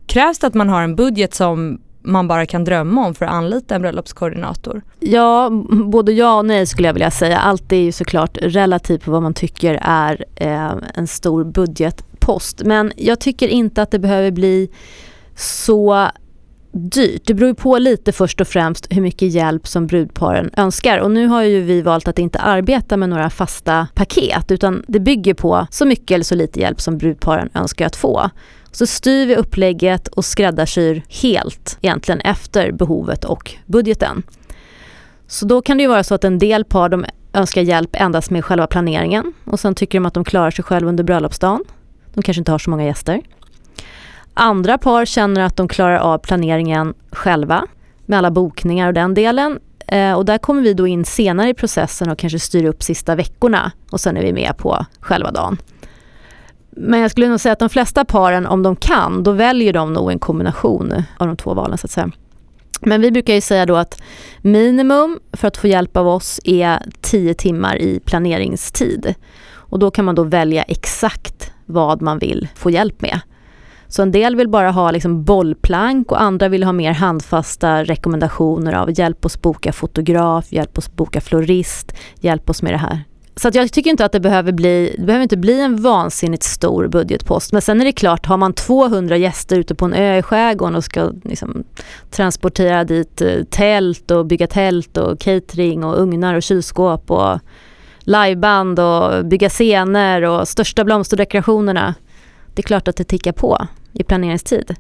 Krävs 0.08 0.40
det 0.40 0.48
att 0.48 0.54
man 0.54 0.70
har 0.70 0.82
en 0.82 0.96
budget 0.96 1.34
som 1.34 1.82
man 2.02 2.28
bara 2.28 2.46
kan 2.46 2.64
drömma 2.64 3.06
om 3.06 3.16
för 3.16 3.26
att 3.26 3.32
anlita 3.32 3.76
en 3.76 3.82
bröllopskoordinator? 3.82 4.82
Ja, 5.00 5.50
både 5.86 6.12
ja 6.12 6.38
och 6.38 6.46
nej 6.46 6.66
skulle 6.66 6.88
jag 6.88 6.94
vilja 6.94 7.12
säga. 7.12 7.38
Allt 7.38 7.72
är 7.72 7.78
ju 7.78 7.92
såklart 7.92 8.38
relativt 8.42 9.04
på 9.04 9.12
vad 9.12 9.22
man 9.22 9.34
tycker 9.34 9.80
är 9.82 10.26
eh, 10.36 10.74
en 10.94 11.08
stor 11.08 11.44
budgetpost. 11.44 12.62
Men 12.66 12.92
jag 12.96 13.20
tycker 13.20 13.48
inte 13.48 13.82
att 13.82 13.92
det 13.92 14.00
behöver 14.00 14.32
bli 14.32 14.70
så 15.36 16.08
dyrt. 16.76 17.22
Det 17.26 17.34
beror 17.34 17.48
ju 17.48 17.56
på 17.56 17.78
lite 17.78 18.12
först 18.12 18.42
och 18.42 18.48
främst 18.48 18.88
hur 18.90 19.02
mycket 19.02 19.32
hjälp 19.32 19.68
som 19.68 19.88
brudparen 19.88 20.50
önskar. 20.58 21.00
Och 21.00 21.12
nu 21.12 21.28
har 21.28 21.44
ju 21.44 21.62
vi 21.62 21.82
valt 21.82 22.08
att 22.08 22.20
inte 22.20 22.40
arbeta 22.40 22.98
med 22.98 23.10
några 23.10 23.30
fasta 23.30 23.88
paket 23.96 24.52
utan 24.52 24.84
det 24.88 25.00
bygger 25.00 25.34
på 25.34 25.68
så 25.72 25.86
mycket 25.86 26.16
eller 26.16 26.24
så 26.24 26.36
lite 26.36 26.60
hjälp 26.60 26.82
som 26.82 26.98
brudparen 26.98 27.50
önskar 27.54 27.86
att 27.86 27.96
få. 27.96 28.30
Så 28.72 28.88
styr 28.88 29.26
vi 29.26 29.36
upplägget 29.36 30.08
och 30.08 30.26
skräddarsyr 30.26 31.04
helt 31.22 31.78
egentligen 31.82 32.22
efter 32.22 32.72
behovet 32.72 33.24
och 33.24 33.56
budgeten. 33.66 34.24
Så 35.28 35.46
då 35.46 35.62
kan 35.62 35.78
det 35.78 35.84
ju 35.84 35.90
vara 35.90 36.04
så 36.04 36.16
att 36.16 36.24
en 36.24 36.40
del 36.40 36.66
par 36.66 36.90
de 36.90 37.06
önskar 37.34 37.62
hjälp 37.62 37.90
endast 37.94 38.30
med 38.30 38.46
själva 38.46 38.68
planeringen 38.68 39.34
och 39.46 39.60
sen 39.60 39.76
tycker 39.76 40.00
de 40.00 40.06
att 40.06 40.14
de 40.14 40.24
klarar 40.24 40.52
sig 40.52 40.64
själva 40.64 40.90
under 40.90 41.04
bröllopsdagen. 41.04 41.64
De 42.14 42.22
kanske 42.22 42.42
inte 42.42 42.52
har 42.52 42.60
så 42.60 42.70
många 42.70 42.86
gäster. 42.86 43.22
Andra 44.38 44.78
par 44.78 45.06
känner 45.06 45.42
att 45.42 45.58
de 45.58 45.68
klarar 45.68 45.98
av 45.98 46.18
planeringen 46.18 46.94
själva 47.12 47.68
med 48.06 48.18
alla 48.18 48.32
bokningar 48.32 48.88
och 48.88 48.94
den 48.94 49.14
delen. 49.14 49.60
Eh, 49.88 50.14
och 50.14 50.26
där 50.26 50.38
kommer 50.38 50.62
vi 50.62 50.74
då 50.74 50.88
in 50.88 51.06
senare 51.06 51.50
i 51.50 51.54
processen 51.54 52.10
och 52.10 52.18
kanske 52.18 52.40
styr 52.40 52.66
upp 52.66 52.84
sista 52.84 53.16
veckorna 53.16 53.72
och 53.92 54.02
sen 54.02 54.18
är 54.18 54.22
vi 54.22 54.34
med 54.34 54.58
på 54.58 54.86
själva 55.00 55.32
dagen. 55.32 55.58
Men 56.70 57.00
jag 57.00 57.12
skulle 57.12 57.28
nog 57.28 57.40
säga 57.40 57.54
att 57.54 57.60
de 57.60 57.70
flesta 57.70 58.06
paren, 58.06 58.46
om 58.46 58.64
de 58.64 58.76
kan, 58.76 59.24
då 59.24 59.32
väljer 59.32 59.74
de 59.74 59.94
nog 59.94 60.12
en 60.12 60.20
kombination 60.20 60.94
av 61.18 61.28
de 61.28 61.38
två 61.38 61.54
valen 61.54 61.78
så 61.78 61.88
att 61.88 61.92
säga. 61.92 62.12
Men 62.82 63.02
vi 63.02 63.12
brukar 63.12 63.34
ju 63.34 63.42
säga 63.42 63.66
då 63.66 63.76
att 63.76 64.02
minimum 64.42 65.20
för 65.32 65.48
att 65.48 65.58
få 65.58 65.68
hjälp 65.68 65.98
av 65.98 66.08
oss 66.08 66.40
är 66.44 66.84
10 67.02 67.34
timmar 67.34 67.76
i 67.78 68.00
planeringstid. 68.00 69.14
Och 69.54 69.80
då 69.80 69.92
kan 69.92 70.06
man 70.06 70.16
då 70.16 70.24
välja 70.24 70.64
exakt 70.64 71.52
vad 71.66 72.02
man 72.02 72.20
vill 72.20 72.48
få 72.56 72.70
hjälp 72.70 73.02
med. 73.02 73.20
Så 73.96 74.02
en 74.02 74.12
del 74.12 74.36
vill 74.36 74.50
bara 74.50 74.72
ha 74.72 74.92
liksom 74.92 75.24
bollplank 75.24 76.12
och 76.12 76.22
andra 76.22 76.48
vill 76.50 76.64
ha 76.64 76.72
mer 76.72 76.92
handfasta 76.92 77.84
rekommendationer 77.84 78.74
av 78.74 79.00
hjälp 79.00 79.26
oss 79.26 79.42
boka 79.42 79.74
fotograf, 79.74 80.52
hjälp 80.52 80.78
oss 80.78 80.96
boka 80.96 81.22
florist, 81.22 81.94
hjälp 82.20 82.50
oss 82.50 82.62
med 82.62 82.74
det 82.74 82.78
här. 82.78 83.04
Så 83.36 83.48
att 83.48 83.56
jag 83.56 83.72
tycker 83.72 83.90
inte 83.90 84.06
att 84.06 84.12
det 84.12 84.20
behöver 84.20 84.52
bli, 84.52 84.96
det 85.00 85.06
behöver 85.06 85.24
inte 85.24 85.38
bli 85.38 85.62
en 85.62 85.82
vansinnigt 85.82 86.44
stor 86.44 86.88
budgetpost. 86.88 87.52
Men 87.52 87.62
sen 87.62 87.82
är 87.82 87.86
det 87.86 87.92
klart, 87.92 88.26
har 88.26 88.38
man 88.38 88.54
200 88.54 89.18
gäster 89.18 89.60
ute 89.60 89.76
på 89.76 89.86
en 89.86 89.94
ö 89.94 90.18
i 90.18 90.22
skärgården 90.22 90.76
och 90.76 90.84
ska 90.84 91.12
liksom 91.24 91.64
transportera 92.12 92.84
dit 92.84 93.22
eh, 93.22 93.44
tält 93.50 94.12
och 94.12 94.26
bygga 94.26 94.48
tält 94.48 94.98
och 94.98 95.20
catering 95.20 95.84
och 95.84 96.02
ugnar 96.02 96.36
och 96.36 96.44
kylskåp 96.44 97.12
och 97.12 97.40
liveband 98.00 98.80
och 98.80 99.26
bygga 99.26 99.50
scener 99.50 100.22
och 100.22 100.48
största 100.48 100.84
blomsterdekorationerna. 100.84 101.96
Det 102.54 102.62
är 102.62 102.68
klart 102.68 102.88
att 102.88 102.98
det 102.98 103.04
tickar 103.04 103.32
på 103.32 103.68
i 103.96 104.04
planeringstid. 104.04 104.76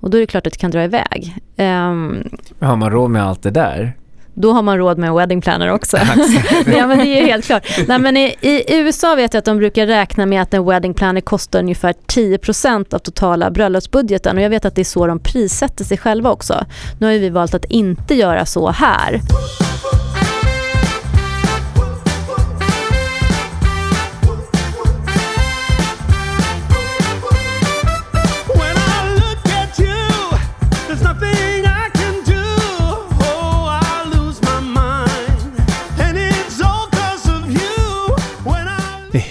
Och 0.00 0.10
då 0.10 0.16
är 0.16 0.20
det 0.20 0.26
klart 0.26 0.46
att 0.46 0.52
det 0.52 0.58
kan 0.58 0.70
dra 0.70 0.84
iväg. 0.84 1.36
Um, 1.56 2.30
har 2.60 2.76
man 2.76 2.90
råd 2.90 3.10
med 3.10 3.22
allt 3.22 3.42
det 3.42 3.50
där? 3.50 3.96
Då 4.34 4.52
har 4.52 4.62
man 4.62 4.78
råd 4.78 4.98
med 4.98 5.08
en 5.08 5.16
wedding 5.16 5.40
planner 5.40 5.68
också. 5.68 5.96
ja 6.66 6.86
men 6.86 6.98
det 6.98 7.20
är 7.20 7.26
helt 7.26 7.44
klart. 7.44 7.66
Nej, 7.86 7.98
men 7.98 8.16
i, 8.16 8.36
i, 8.40 8.64
USA 8.68 9.14
vet 9.14 9.34
jag 9.34 9.38
att 9.38 9.44
de 9.44 9.58
brukar 9.58 9.86
räkna 9.86 10.26
med 10.26 10.42
att 10.42 10.54
en 10.54 10.64
wedding 10.64 10.94
planner 10.94 11.20
kostar 11.20 11.58
ungefär 11.58 11.94
10% 12.06 12.94
av 12.94 12.98
totala 12.98 13.50
bröllopsbudgeten 13.50 14.36
och 14.36 14.42
jag 14.42 14.50
vet 14.50 14.64
att 14.64 14.74
det 14.74 14.82
är 14.82 14.84
så 14.84 15.06
de 15.06 15.18
prissätter 15.18 15.84
sig 15.84 15.98
själva 15.98 16.30
också. 16.30 16.64
Nu 16.98 17.06
har 17.06 17.12
vi 17.12 17.30
valt 17.30 17.54
att 17.54 17.64
inte 17.64 18.14
göra 18.14 18.46
så 18.46 18.70
här. 18.70 19.20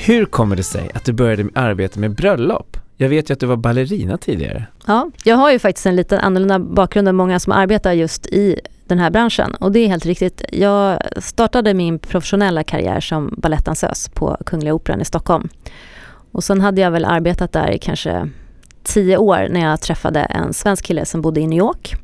Hur 0.09 0.25
kommer 0.25 0.55
det 0.55 0.63
sig 0.63 0.91
att 0.93 1.05
du 1.05 1.13
började 1.13 1.49
arbeta 1.55 1.99
med 1.99 2.15
bröllop? 2.15 2.77
Jag 2.97 3.09
vet 3.09 3.29
ju 3.29 3.33
att 3.33 3.39
du 3.39 3.45
var 3.45 3.55
ballerina 3.55 4.17
tidigare. 4.17 4.65
Ja, 4.87 5.11
jag 5.23 5.35
har 5.35 5.51
ju 5.51 5.59
faktiskt 5.59 5.85
en 5.85 5.95
lite 5.95 6.19
annorlunda 6.19 6.59
bakgrund 6.59 7.07
än 7.07 7.15
många 7.15 7.39
som 7.39 7.53
arbetar 7.53 7.93
just 7.93 8.25
i 8.25 8.59
den 8.87 8.99
här 8.99 9.09
branschen. 9.09 9.55
Och 9.55 9.71
det 9.71 9.79
är 9.79 9.87
helt 9.87 10.05
riktigt. 10.05 10.43
Jag 10.51 11.01
startade 11.17 11.73
min 11.73 11.99
professionella 11.99 12.63
karriär 12.63 12.99
som 12.99 13.33
balettdansös 13.37 14.09
på 14.09 14.37
Kungliga 14.45 14.73
Operan 14.73 15.01
i 15.01 15.05
Stockholm. 15.05 15.49
Och 16.31 16.43
sen 16.43 16.61
hade 16.61 16.81
jag 16.81 16.91
väl 16.91 17.05
arbetat 17.05 17.51
där 17.51 17.71
i 17.71 17.79
kanske 17.79 18.29
tio 18.83 19.17
år 19.17 19.47
när 19.49 19.61
jag 19.69 19.81
träffade 19.81 20.19
en 20.19 20.53
svensk 20.53 20.85
kille 20.85 21.05
som 21.05 21.21
bodde 21.21 21.41
i 21.41 21.47
New 21.47 21.59
York. 21.59 21.95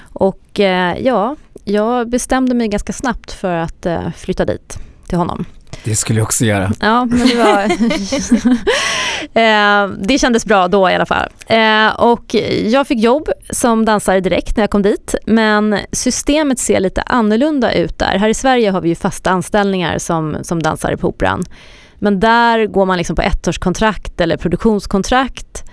Och 0.00 0.60
eh, 0.60 0.98
ja, 0.98 1.36
jag 1.64 2.08
bestämde 2.08 2.54
mig 2.54 2.68
ganska 2.68 2.92
snabbt 2.92 3.32
för 3.32 3.56
att 3.56 3.86
eh, 3.86 4.10
flytta 4.10 4.44
dit 4.44 4.78
till 5.06 5.18
honom. 5.18 5.44
Det 5.86 5.96
skulle 5.96 6.18
jag 6.18 6.24
också 6.24 6.44
göra. 6.44 6.72
Ja, 6.80 7.04
men 7.04 7.28
det 7.28 7.34
var... 7.34 7.62
eh, 9.42 9.88
det 9.98 10.18
kändes 10.18 10.46
bra 10.46 10.68
då 10.68 10.90
i 10.90 10.94
alla 10.94 11.06
fall. 11.06 11.28
Eh, 11.46 11.88
och 11.88 12.34
jag 12.64 12.86
fick 12.86 12.98
jobb 12.98 13.28
som 13.50 13.84
dansare 13.84 14.20
direkt 14.20 14.56
när 14.56 14.62
jag 14.62 14.70
kom 14.70 14.82
dit. 14.82 15.14
Men 15.26 15.78
systemet 15.92 16.58
ser 16.58 16.80
lite 16.80 17.02
annorlunda 17.02 17.72
ut 17.72 17.98
där. 17.98 18.18
Här 18.18 18.28
i 18.28 18.34
Sverige 18.34 18.70
har 18.70 18.80
vi 18.80 18.88
ju 18.88 18.94
fasta 18.94 19.30
anställningar 19.30 19.98
som, 19.98 20.36
som 20.42 20.62
dansare 20.62 20.96
på 20.96 21.08
Operan. 21.08 21.44
Men 21.98 22.20
där 22.20 22.66
går 22.66 22.86
man 22.86 22.98
liksom 22.98 23.16
på 23.16 23.22
ettårskontrakt 23.22 24.20
eller 24.20 24.36
produktionskontrakt. 24.36 25.64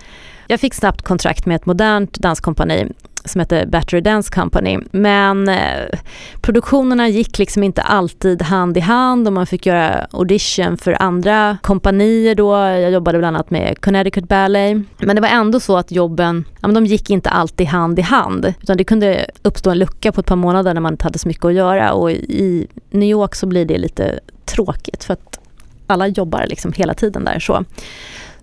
Jag 0.46 0.60
fick 0.60 0.74
snabbt 0.74 1.02
kontrakt 1.02 1.46
med 1.46 1.56
ett 1.56 1.66
modernt 1.66 2.14
danskompani 2.14 2.92
som 3.24 3.38
hette 3.38 3.66
Battery 3.66 4.00
Dance 4.00 4.34
Company. 4.34 4.78
Men 4.90 5.48
eh, 5.48 5.98
produktionerna 6.40 7.08
gick 7.08 7.38
liksom 7.38 7.62
inte 7.62 7.82
alltid 7.82 8.42
hand 8.42 8.76
i 8.76 8.80
hand 8.80 9.26
och 9.26 9.32
man 9.32 9.46
fick 9.46 9.66
göra 9.66 10.06
audition 10.10 10.76
för 10.76 11.02
andra 11.02 11.58
kompanier 11.62 12.34
då. 12.34 12.54
Jag 12.54 12.90
jobbade 12.90 13.18
bland 13.18 13.36
annat 13.36 13.50
med 13.50 13.80
Connecticut 13.80 14.28
Ballet. 14.28 14.76
Men 14.98 15.16
det 15.16 15.22
var 15.22 15.28
ändå 15.28 15.60
så 15.60 15.76
att 15.76 15.90
jobben, 15.90 16.44
ja, 16.60 16.68
men 16.68 16.74
de 16.74 16.86
gick 16.86 17.10
inte 17.10 17.30
alltid 17.30 17.66
hand 17.66 17.98
i 17.98 18.02
hand. 18.02 18.54
Utan 18.62 18.76
det 18.76 18.84
kunde 18.84 19.26
uppstå 19.42 19.70
en 19.70 19.78
lucka 19.78 20.12
på 20.12 20.20
ett 20.20 20.26
par 20.26 20.36
månader 20.36 20.74
när 20.74 20.80
man 20.80 20.92
inte 20.92 21.04
hade 21.04 21.18
så 21.18 21.28
mycket 21.28 21.44
att 21.44 21.54
göra 21.54 21.92
och 21.92 22.10
i 22.12 22.66
New 22.90 23.08
York 23.08 23.34
så 23.34 23.46
blir 23.46 23.64
det 23.64 23.78
lite 23.78 24.20
tråkigt 24.44 25.04
för 25.04 25.12
att 25.12 25.40
alla 25.86 26.06
jobbar 26.06 26.46
liksom 26.48 26.72
hela 26.72 26.94
tiden 26.94 27.24
där. 27.24 27.38
så. 27.38 27.64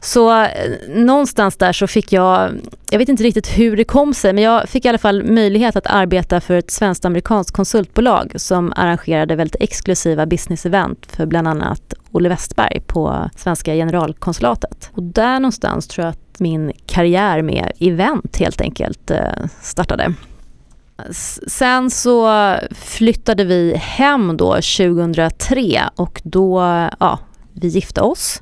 Så 0.03 0.41
eh, 0.43 0.49
någonstans 0.87 1.57
där 1.57 1.73
så 1.73 1.87
fick 1.87 2.13
jag, 2.13 2.51
jag 2.89 2.99
vet 2.99 3.09
inte 3.09 3.23
riktigt 3.23 3.57
hur 3.57 3.77
det 3.77 3.83
kom 3.83 4.13
sig, 4.13 4.33
men 4.33 4.43
jag 4.43 4.69
fick 4.69 4.85
i 4.85 4.89
alla 4.89 4.97
fall 4.97 5.23
möjlighet 5.23 5.75
att 5.75 5.87
arbeta 5.87 6.41
för 6.41 6.53
ett 6.53 6.71
svenskt-amerikanskt 6.71 7.55
konsultbolag 7.55 8.33
som 8.35 8.73
arrangerade 8.75 9.35
väldigt 9.35 9.61
exklusiva 9.61 10.25
business-event 10.25 11.15
för 11.15 11.25
bland 11.25 11.47
annat 11.47 11.93
Olle 12.11 12.29
Westberg 12.29 12.81
på 12.87 13.29
svenska 13.35 13.73
generalkonsulatet. 13.73 14.89
Och 14.93 15.03
där 15.03 15.39
någonstans 15.39 15.87
tror 15.87 16.05
jag 16.05 16.11
att 16.11 16.39
min 16.39 16.71
karriär 16.85 17.41
med 17.41 17.71
event 17.79 18.37
helt 18.37 18.61
enkelt 18.61 19.11
eh, 19.11 19.19
startade. 19.61 20.13
Sen 21.47 21.89
så 21.89 22.55
flyttade 22.71 23.43
vi 23.43 23.75
hem 23.75 24.37
då 24.37 24.53
2003 24.53 25.89
och 25.95 26.21
då, 26.23 26.59
ja, 26.99 27.19
vi 27.53 27.67
gifte 27.67 28.01
oss. 28.01 28.41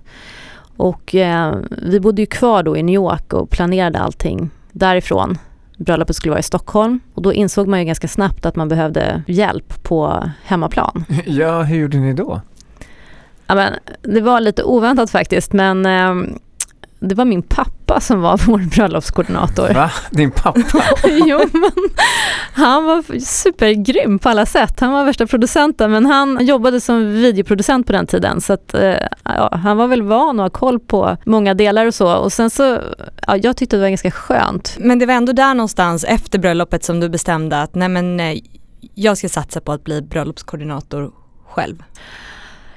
Och 0.79 1.15
eh, 1.15 1.55
vi 1.69 1.99
bodde 1.99 2.21
ju 2.21 2.25
kvar 2.25 2.63
då 2.63 2.77
i 2.77 2.83
New 2.83 2.95
York 2.95 3.33
och 3.33 3.49
planerade 3.49 3.99
allting 3.99 4.49
därifrån. 4.71 5.37
Bröllopet 5.77 6.15
skulle 6.15 6.29
vara 6.29 6.39
i 6.39 6.43
Stockholm 6.43 6.99
och 7.13 7.21
då 7.21 7.33
insåg 7.33 7.67
man 7.67 7.79
ju 7.79 7.85
ganska 7.85 8.07
snabbt 8.07 8.45
att 8.45 8.55
man 8.55 8.67
behövde 8.67 9.23
hjälp 9.27 9.83
på 9.83 10.29
hemmaplan. 10.43 11.05
Ja, 11.25 11.61
hur 11.61 11.77
gjorde 11.77 11.97
ni 11.97 12.13
då? 12.13 12.41
Ja, 13.47 13.55
men, 13.55 13.73
det 14.01 14.21
var 14.21 14.39
lite 14.39 14.63
oväntat 14.63 15.09
faktiskt 15.09 15.53
men 15.53 15.85
eh, 15.85 16.15
det 16.99 17.15
var 17.15 17.25
min 17.25 17.41
pappa 17.41 17.78
som 17.99 18.21
var 18.21 18.41
vår 18.45 18.57
bröllopskoordinator. 18.57 19.73
Va? 19.73 19.91
Din 20.11 20.31
pappa? 20.31 20.83
jo, 21.03 21.39
men 21.53 21.71
han 22.53 22.85
var 22.85 23.19
supergrym 23.19 24.19
på 24.19 24.29
alla 24.29 24.45
sätt. 24.45 24.79
Han 24.79 24.91
var 24.91 25.05
värsta 25.05 25.27
producenten 25.27 25.91
men 25.91 26.05
han 26.05 26.45
jobbade 26.45 26.81
som 26.81 27.13
videoproducent 27.13 27.87
på 27.87 27.93
den 27.93 28.07
tiden 28.07 28.41
så 28.41 28.53
att, 28.53 28.73
eh, 28.73 28.95
ja, 29.23 29.49
han 29.63 29.77
var 29.77 29.87
väl 29.87 30.01
van 30.01 30.39
att 30.39 30.53
ha 30.53 30.59
koll 30.59 30.79
på 30.79 31.17
många 31.25 31.53
delar 31.53 31.85
och 31.85 31.95
så. 31.95 32.15
Och 32.15 32.33
sen 32.33 32.49
så, 32.49 32.79
ja, 33.27 33.37
jag 33.37 33.57
tyckte 33.57 33.75
det 33.75 33.81
var 33.81 33.89
ganska 33.89 34.11
skönt. 34.11 34.77
Men 34.79 34.99
det 34.99 35.05
var 35.05 35.13
ändå 35.13 35.33
där 35.33 35.53
någonstans 35.53 36.03
efter 36.03 36.39
bröllopet 36.39 36.83
som 36.83 36.99
du 36.99 37.09
bestämde 37.09 37.61
att 37.61 37.75
nej 37.75 37.89
men 37.89 38.19
eh, 38.19 38.37
jag 38.95 39.17
ska 39.17 39.29
satsa 39.29 39.61
på 39.61 39.71
att 39.71 39.83
bli 39.83 40.01
bröllopskoordinator 40.01 41.11
själv. 41.49 41.83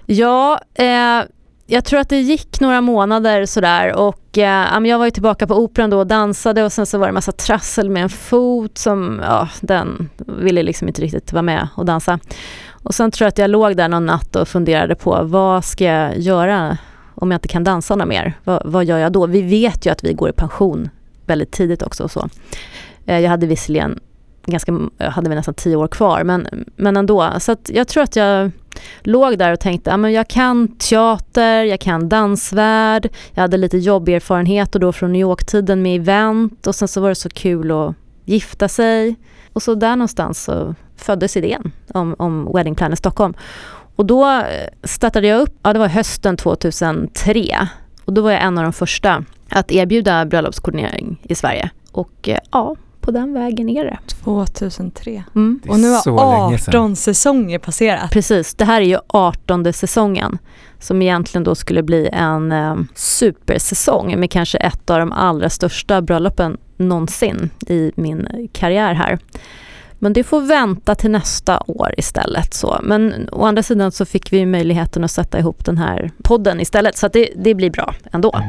Ja, 0.07 0.61
eh, 0.75 1.23
jag 1.66 1.85
tror 1.85 2.00
att 2.00 2.09
det 2.09 2.21
gick 2.21 2.61
några 2.61 2.81
månader 2.81 3.47
sådär 3.47 3.95
och 3.95 4.38
eh, 4.38 4.87
jag 4.87 4.99
var 4.99 5.04
ju 5.04 5.11
tillbaka 5.11 5.47
på 5.47 5.54
operan 5.54 5.90
då 5.90 5.99
och 5.99 6.07
dansade 6.07 6.64
och 6.64 6.73
sen 6.73 6.87
så 6.87 6.99
var 6.99 7.07
det 7.07 7.12
massa 7.12 7.33
trassel 7.33 7.90
med 7.90 8.02
en 8.02 8.09
fot 8.09 8.78
som, 8.78 9.21
ja 9.23 9.49
den 9.61 10.09
ville 10.16 10.62
liksom 10.62 10.88
inte 10.88 11.02
riktigt 11.02 11.33
vara 11.33 11.42
med 11.42 11.69
och 11.75 11.85
dansa. 11.85 12.19
Och 12.71 12.95
sen 12.95 13.11
tror 13.11 13.26
jag 13.26 13.28
att 13.28 13.38
jag 13.38 13.50
låg 13.50 13.76
där 13.76 13.88
någon 13.88 14.07
natt 14.07 14.37
och 14.37 14.49
funderade 14.49 14.95
på 14.95 15.23
vad 15.23 15.64
ska 15.64 15.85
jag 15.85 16.19
göra 16.19 16.78
om 17.14 17.31
jag 17.31 17.37
inte 17.37 17.49
kan 17.49 17.64
dansa 17.64 17.97
något 17.97 18.09
mer? 18.09 18.38
Vad, 18.45 18.62
vad 18.64 18.85
gör 18.85 18.99
jag 18.99 19.12
då? 19.12 19.26
Vi 19.26 19.42
vet 19.42 19.87
ju 19.87 19.90
att 19.90 20.04
vi 20.04 20.12
går 20.12 20.28
i 20.28 20.33
pension 20.33 20.88
väldigt 21.26 21.50
tidigt 21.50 21.83
också 21.83 22.04
och 22.04 22.11
så. 22.11 22.28
Eh, 23.07 23.19
jag 23.19 23.31
hade 23.31 23.47
visserligen 23.47 24.00
ganska, 24.47 24.78
hade 24.99 25.28
vi 25.28 25.35
nästan 25.35 25.54
tio 25.54 25.76
år 25.76 25.88
kvar 25.88 26.25
men, 26.25 26.64
men 26.76 26.97
ändå. 26.97 27.33
Så 27.38 27.52
att 27.52 27.71
jag 27.75 27.88
tror 27.88 28.02
att 28.02 28.16
jag 28.16 28.50
låg 29.02 29.38
där 29.38 29.52
och 29.52 29.60
tänkte, 29.60 29.90
ja 29.90 30.10
jag 30.10 30.28
kan 30.28 30.68
teater, 30.68 31.64
jag 31.64 31.80
kan 31.80 32.08
dansvärld, 32.08 33.08
jag 33.34 33.42
hade 33.42 33.56
lite 33.56 33.78
jobberfarenhet 33.78 34.74
och 34.74 34.80
då 34.80 34.92
från 34.92 35.12
New 35.12 35.20
York-tiden 35.20 35.82
med 35.82 36.00
event 36.00 36.66
och 36.66 36.74
sen 36.74 36.88
så 36.88 37.00
var 37.00 37.08
det 37.08 37.14
så 37.14 37.28
kul 37.28 37.70
att 37.70 37.94
gifta 38.24 38.68
sig. 38.68 39.16
Och 39.52 39.62
så 39.62 39.74
där 39.74 39.96
någonstans 39.96 40.44
så 40.44 40.74
föddes 40.96 41.36
idén 41.36 41.72
om, 41.94 42.14
om 42.18 42.52
Wedding 42.54 42.74
Planner 42.74 42.96
Stockholm. 42.96 43.34
Och 43.96 44.06
då 44.06 44.30
eh, 44.30 44.68
startade 44.84 45.26
jag 45.26 45.40
upp, 45.40 45.54
ja 45.62 45.72
det 45.72 45.78
var 45.78 45.88
hösten 45.88 46.36
2003 46.36 47.68
och 48.04 48.12
då 48.12 48.22
var 48.22 48.30
jag 48.30 48.42
en 48.42 48.58
av 48.58 48.64
de 48.64 48.72
första 48.72 49.24
att 49.48 49.72
erbjuda 49.72 50.24
bröllopskoordinering 50.24 51.20
i 51.22 51.34
Sverige. 51.34 51.70
Och 51.92 52.28
eh, 52.28 52.38
ja, 52.50 52.76
på 53.02 53.11
den 53.11 53.35
vägen 53.35 53.68
är 53.68 53.85
det. 53.85 53.99
2003. 54.25 55.25
Mm. 55.35 55.61
Det 55.62 55.68
är 55.68 55.73
Och 55.73 55.80
nu 55.80 55.90
har 55.90 56.49
länge 56.49 56.59
sedan. 56.59 56.75
18 56.75 56.97
säsonger 56.97 57.59
passerat. 57.59 58.11
Precis, 58.11 58.54
det 58.54 58.64
här 58.64 58.80
är 58.80 58.87
ju 58.87 58.99
18 59.06 59.73
säsongen 59.73 60.38
som 60.78 61.02
egentligen 61.02 61.44
då 61.44 61.54
skulle 61.54 61.82
bli 61.82 62.09
en 62.12 62.52
eh, 62.52 62.76
supersäsong 62.94 64.21
med 64.21 64.30
kanske 64.30 64.59
ett 64.59 64.90
av 64.90 64.99
de 64.99 65.12
allra 65.12 65.50
största 65.50 66.02
bröllopen 66.02 66.56
någonsin 66.76 67.50
i 67.66 67.92
min 67.94 68.49
karriär 68.52 68.94
här. 68.94 69.18
Men 70.02 70.12
det 70.12 70.25
får 70.25 70.40
vänta 70.40 70.94
till 70.94 71.11
nästa 71.11 71.62
år 71.66 71.94
istället. 71.97 72.54
Så. 72.54 72.80
Men 72.82 73.28
å 73.32 73.44
andra 73.44 73.62
sidan 73.62 73.92
så 73.92 74.04
fick 74.04 74.32
vi 74.32 74.47
möjligheten 74.47 75.04
att 75.04 75.11
sätta 75.11 75.38
ihop 75.38 75.64
den 75.64 75.78
här 75.78 76.11
podden 76.23 76.61
istället 76.61 76.97
så 76.97 77.06
att 77.06 77.12
det, 77.12 77.28
det 77.37 77.54
blir 77.54 77.71
bra 77.71 77.94
ändå. 78.12 78.40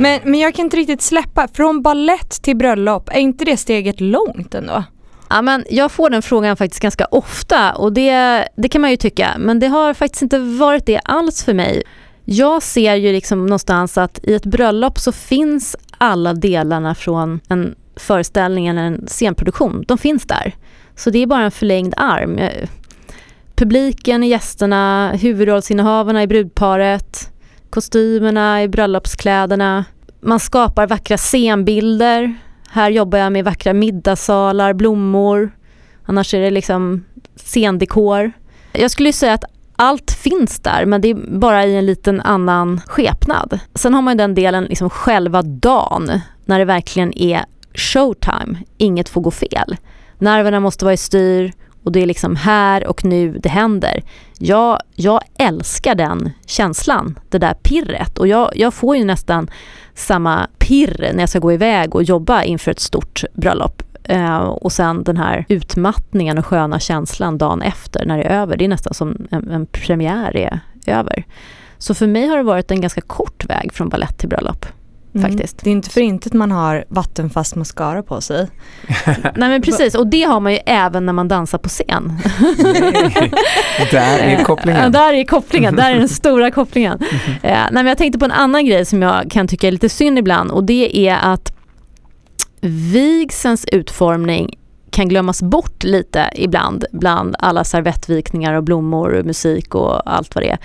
Men, 0.00 0.20
men 0.24 0.40
jag 0.40 0.54
kan 0.54 0.64
inte 0.64 0.76
riktigt 0.76 1.02
släppa, 1.02 1.48
från 1.48 1.82
ballett 1.82 2.42
till 2.42 2.56
bröllop, 2.56 3.08
är 3.12 3.18
inte 3.18 3.44
det 3.44 3.56
steget 3.56 4.00
långt 4.00 4.54
ändå? 4.54 4.84
Ja, 5.30 5.42
men 5.42 5.64
jag 5.70 5.92
får 5.92 6.10
den 6.10 6.22
frågan 6.22 6.56
faktiskt 6.56 6.82
ganska 6.82 7.04
ofta 7.04 7.72
och 7.72 7.92
det, 7.92 8.48
det 8.56 8.68
kan 8.68 8.80
man 8.80 8.90
ju 8.90 8.96
tycka, 8.96 9.30
men 9.38 9.58
det 9.58 9.66
har 9.66 9.94
faktiskt 9.94 10.22
inte 10.22 10.38
varit 10.38 10.86
det 10.86 10.98
alls 10.98 11.44
för 11.44 11.54
mig. 11.54 11.82
Jag 12.24 12.62
ser 12.62 12.94
ju 12.94 13.12
liksom 13.12 13.46
någonstans 13.46 13.98
att 13.98 14.20
i 14.22 14.34
ett 14.34 14.46
bröllop 14.46 14.98
så 14.98 15.12
finns 15.12 15.76
alla 15.98 16.34
delarna 16.34 16.94
från 16.94 17.40
en 17.48 17.74
föreställning 17.96 18.66
eller 18.66 18.82
en 18.82 19.06
scenproduktion, 19.06 19.84
de 19.88 19.98
finns 19.98 20.26
där. 20.26 20.54
Så 20.96 21.10
det 21.10 21.22
är 21.22 21.26
bara 21.26 21.44
en 21.44 21.50
förlängd 21.50 21.94
arm. 21.96 22.38
Eh, 22.38 22.68
Publiken, 23.54 24.22
gästerna, 24.22 25.12
huvudrollsinnehavarna 25.12 26.22
i 26.22 26.26
brudparet, 26.26 27.30
kostymerna 27.76 28.62
i 28.62 28.68
bröllopskläderna. 28.68 29.84
Man 30.20 30.40
skapar 30.40 30.86
vackra 30.86 31.18
scenbilder. 31.18 32.34
Här 32.70 32.90
jobbar 32.90 33.18
jag 33.18 33.32
med 33.32 33.44
vackra 33.44 33.72
middagssalar, 33.72 34.72
blommor. 34.72 35.50
Annars 36.04 36.34
är 36.34 36.40
det 36.40 36.50
liksom 36.50 37.04
scendekor. 37.36 38.32
Jag 38.72 38.90
skulle 38.90 39.08
ju 39.08 39.12
säga 39.12 39.34
att 39.34 39.44
allt 39.76 40.10
finns 40.10 40.60
där 40.60 40.86
men 40.86 41.00
det 41.00 41.10
är 41.10 41.38
bara 41.38 41.66
i 41.66 41.76
en 41.76 41.86
liten 41.86 42.20
annan 42.20 42.80
skepnad. 42.86 43.58
Sen 43.74 43.94
har 43.94 44.02
man 44.02 44.14
ju 44.14 44.18
den 44.18 44.34
delen 44.34 44.64
liksom 44.64 44.90
själva 44.90 45.42
dagen 45.42 46.20
när 46.44 46.58
det 46.58 46.64
verkligen 46.64 47.18
är 47.18 47.44
showtime. 47.74 48.58
Inget 48.76 49.08
får 49.08 49.20
gå 49.20 49.30
fel. 49.30 49.76
Nerverna 50.18 50.60
måste 50.60 50.84
vara 50.84 50.94
i 50.94 50.96
styr 50.96 51.52
och 51.86 51.92
det 51.92 52.02
är 52.02 52.06
liksom 52.06 52.36
här 52.36 52.86
och 52.86 53.04
nu 53.04 53.38
det 53.38 53.48
händer. 53.48 54.02
Jag, 54.38 54.78
jag 54.94 55.20
älskar 55.38 55.94
den 55.94 56.30
känslan, 56.46 57.18
det 57.28 57.38
där 57.38 57.54
pirret 57.54 58.18
och 58.18 58.28
jag, 58.28 58.50
jag 58.54 58.74
får 58.74 58.96
ju 58.96 59.04
nästan 59.04 59.50
samma 59.94 60.48
pirr 60.58 61.10
när 61.14 61.20
jag 61.22 61.28
ska 61.28 61.38
gå 61.38 61.52
iväg 61.52 61.94
och 61.94 62.02
jobba 62.02 62.42
inför 62.42 62.70
ett 62.70 62.80
stort 62.80 63.24
bröllop. 63.34 63.82
Eh, 64.02 64.38
och 64.38 64.72
sen 64.72 65.04
den 65.04 65.16
här 65.16 65.44
utmattningen 65.48 66.38
och 66.38 66.46
sköna 66.46 66.80
känslan 66.80 67.38
dagen 67.38 67.62
efter 67.62 68.06
när 68.06 68.18
det 68.18 68.24
är 68.24 68.40
över. 68.42 68.56
Det 68.56 68.64
är 68.64 68.68
nästan 68.68 68.94
som 68.94 69.26
en, 69.30 69.50
en 69.50 69.66
premiär 69.66 70.36
är 70.36 70.60
över. 70.86 71.24
Så 71.78 71.94
för 71.94 72.06
mig 72.06 72.26
har 72.26 72.36
det 72.36 72.42
varit 72.42 72.70
en 72.70 72.80
ganska 72.80 73.00
kort 73.00 73.44
väg 73.44 73.72
från 73.72 73.88
ballett 73.88 74.18
till 74.18 74.28
bröllop. 74.28 74.66
Faktiskt. 75.22 75.58
Det 75.64 75.70
är 75.70 75.72
inte 75.72 75.90
för 75.90 76.00
intet 76.00 76.32
man 76.32 76.50
har 76.50 76.84
vattenfast 76.88 77.54
mascara 77.54 78.02
på 78.02 78.20
sig. 78.20 78.48
Nej 79.16 79.48
men 79.48 79.62
precis, 79.62 79.94
och 79.94 80.06
det 80.06 80.22
har 80.22 80.40
man 80.40 80.52
ju 80.52 80.58
även 80.66 81.06
när 81.06 81.12
man 81.12 81.28
dansar 81.28 81.58
på 81.58 81.68
scen. 81.68 82.12
Där 83.90 84.18
är 84.18 84.38
Ja, 84.38 84.44
kopplingen. 84.44 84.92
där 84.92 85.12
är 85.12 85.24
kopplingen, 85.24 85.76
där 85.76 85.90
är 85.90 85.98
den 85.98 86.08
stora 86.08 86.50
kopplingen. 86.50 86.98
Eh, 87.42 87.52
nej, 87.52 87.68
men 87.70 87.86
jag 87.86 87.98
tänkte 87.98 88.18
på 88.18 88.24
en 88.24 88.32
annan 88.32 88.66
grej 88.66 88.84
som 88.84 89.02
jag 89.02 89.30
kan 89.30 89.48
tycka 89.48 89.68
är 89.68 89.72
lite 89.72 89.88
synd 89.88 90.18
ibland 90.18 90.50
och 90.50 90.64
det 90.64 91.08
är 91.08 91.18
att 91.22 91.52
vigselns 92.60 93.64
utformning 93.72 94.58
kan 94.90 95.08
glömmas 95.08 95.42
bort 95.42 95.84
lite 95.84 96.30
ibland 96.34 96.84
bland 96.92 97.36
alla 97.38 97.64
servettvikningar 97.64 98.54
och 98.54 98.64
blommor 98.64 99.12
och 99.14 99.26
musik 99.26 99.74
och 99.74 100.12
allt 100.12 100.34
vad 100.34 100.44
det 100.44 100.50
är. 100.50 100.58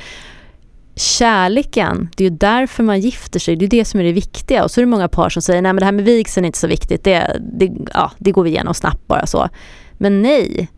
Kärleken, 1.01 2.09
det 2.15 2.25
är 2.25 2.29
ju 2.29 2.37
därför 2.37 2.83
man 2.83 2.99
gifter 2.99 3.39
sig, 3.39 3.55
det 3.55 3.65
är 3.65 3.69
det 3.69 3.85
som 3.85 3.99
är 3.99 4.03
det 4.03 4.11
viktiga. 4.11 4.63
Och 4.63 4.71
så 4.71 4.79
är 4.79 4.85
det 4.85 4.91
många 4.91 5.07
par 5.07 5.29
som 5.29 5.41
säger, 5.41 5.61
nej 5.61 5.73
men 5.73 5.79
det 5.79 5.85
här 5.85 5.91
med 5.91 6.05
vigseln 6.05 6.45
är 6.45 6.47
inte 6.47 6.59
så 6.59 6.67
viktigt, 6.67 7.03
det, 7.03 7.41
det, 7.53 7.71
ja, 7.93 8.11
det 8.17 8.31
går 8.31 8.43
vi 8.43 8.49
igenom 8.49 8.73
snabbt 8.73 9.07
bara 9.07 9.25
så. 9.25 9.49
Men 9.97 10.21
nej, 10.21 10.69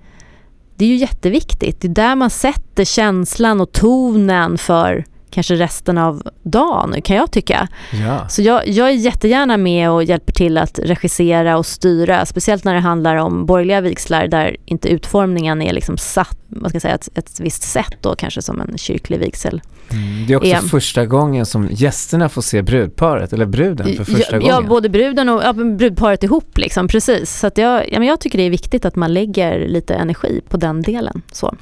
det 0.75 0.85
är 0.85 0.89
ju 0.89 0.95
jätteviktigt. 0.95 1.81
Det 1.81 1.87
är 1.87 1.89
där 1.89 2.15
man 2.15 2.29
sätter 2.29 2.83
känslan 2.83 3.61
och 3.61 3.71
tonen 3.71 4.57
för 4.57 5.05
kanske 5.33 5.55
resten 5.55 5.97
av 5.97 6.23
dagen, 6.43 7.01
kan 7.01 7.15
jag 7.15 7.31
tycka. 7.31 7.67
Ja. 7.91 8.29
Så 8.29 8.41
jag, 8.41 8.67
jag 8.67 8.89
är 8.89 8.93
jättegärna 8.93 9.57
med 9.57 9.91
och 9.91 10.03
hjälper 10.03 10.33
till 10.33 10.57
att 10.57 10.79
regissera 10.79 11.57
och 11.57 11.65
styra, 11.65 12.25
speciellt 12.25 12.63
när 12.63 12.73
det 12.73 12.79
handlar 12.79 13.15
om 13.15 13.45
borgerliga 13.45 13.81
vigslar 13.81 14.27
där 14.27 14.57
inte 14.65 14.89
utformningen 14.89 15.61
är 15.61 15.73
liksom 15.73 15.97
satt, 15.97 16.37
vad 16.47 16.69
ska 16.71 16.75
jag 16.75 16.81
säga, 16.81 16.95
ett, 16.95 17.09
ett 17.15 17.39
visst 17.39 17.63
sätt 17.63 17.97
då 18.01 18.15
kanske 18.15 18.41
som 18.41 18.61
en 18.61 18.77
kyrklig 18.77 19.19
vigsel. 19.19 19.61
Mm, 19.91 20.25
det 20.27 20.33
är 20.33 20.37
också 20.37 20.49
är- 20.49 20.55
första 20.55 21.05
gången 21.05 21.45
som 21.45 21.67
gästerna 21.71 22.29
får 22.29 22.41
se 22.41 22.61
brudparet, 22.61 23.33
eller 23.33 23.45
bruden 23.45 23.95
för 23.95 24.03
första 24.03 24.35
ja, 24.35 24.39
gången. 24.39 24.55
Ja, 24.55 24.61
både 24.61 24.89
bruden 24.89 25.29
och 25.29 25.43
ja, 25.43 25.53
brudparet 25.53 26.23
ihop 26.23 26.57
liksom, 26.57 26.87
precis. 26.87 27.39
Så 27.39 27.47
att 27.47 27.57
jag, 27.57 27.91
ja, 27.91 27.99
men 27.99 28.07
jag 28.07 28.19
tycker 28.19 28.37
det 28.37 28.43
är 28.43 28.49
viktigt 28.49 28.85
att 28.85 28.95
man 28.95 29.13
lägger 29.13 29.67
lite 29.67 29.95
energi 29.95 30.41
på 30.49 30.57
den 30.57 30.81
delen. 30.81 31.21
Så. 31.31 31.55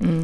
Mm. 0.00 0.22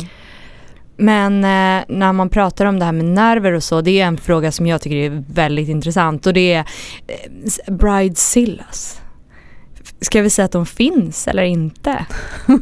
Men 0.96 1.44
eh, 1.44 1.84
när 1.88 2.12
man 2.12 2.28
pratar 2.28 2.66
om 2.66 2.78
det 2.78 2.84
här 2.84 2.92
med 2.92 3.04
nerver 3.04 3.52
och 3.52 3.62
så, 3.62 3.80
det 3.80 4.00
är 4.00 4.06
en 4.06 4.18
fråga 4.18 4.52
som 4.52 4.66
jag 4.66 4.80
tycker 4.80 4.96
är 4.96 5.24
väldigt 5.34 5.68
intressant 5.68 6.26
och 6.26 6.32
det 6.32 6.52
är 6.52 6.64
eh, 7.06 7.74
bridezillas. 7.74 9.01
Ska 10.02 10.22
vi 10.22 10.30
säga 10.30 10.46
att 10.46 10.52
de 10.52 10.66
finns 10.66 11.28
eller 11.28 11.42
inte? 11.42 12.06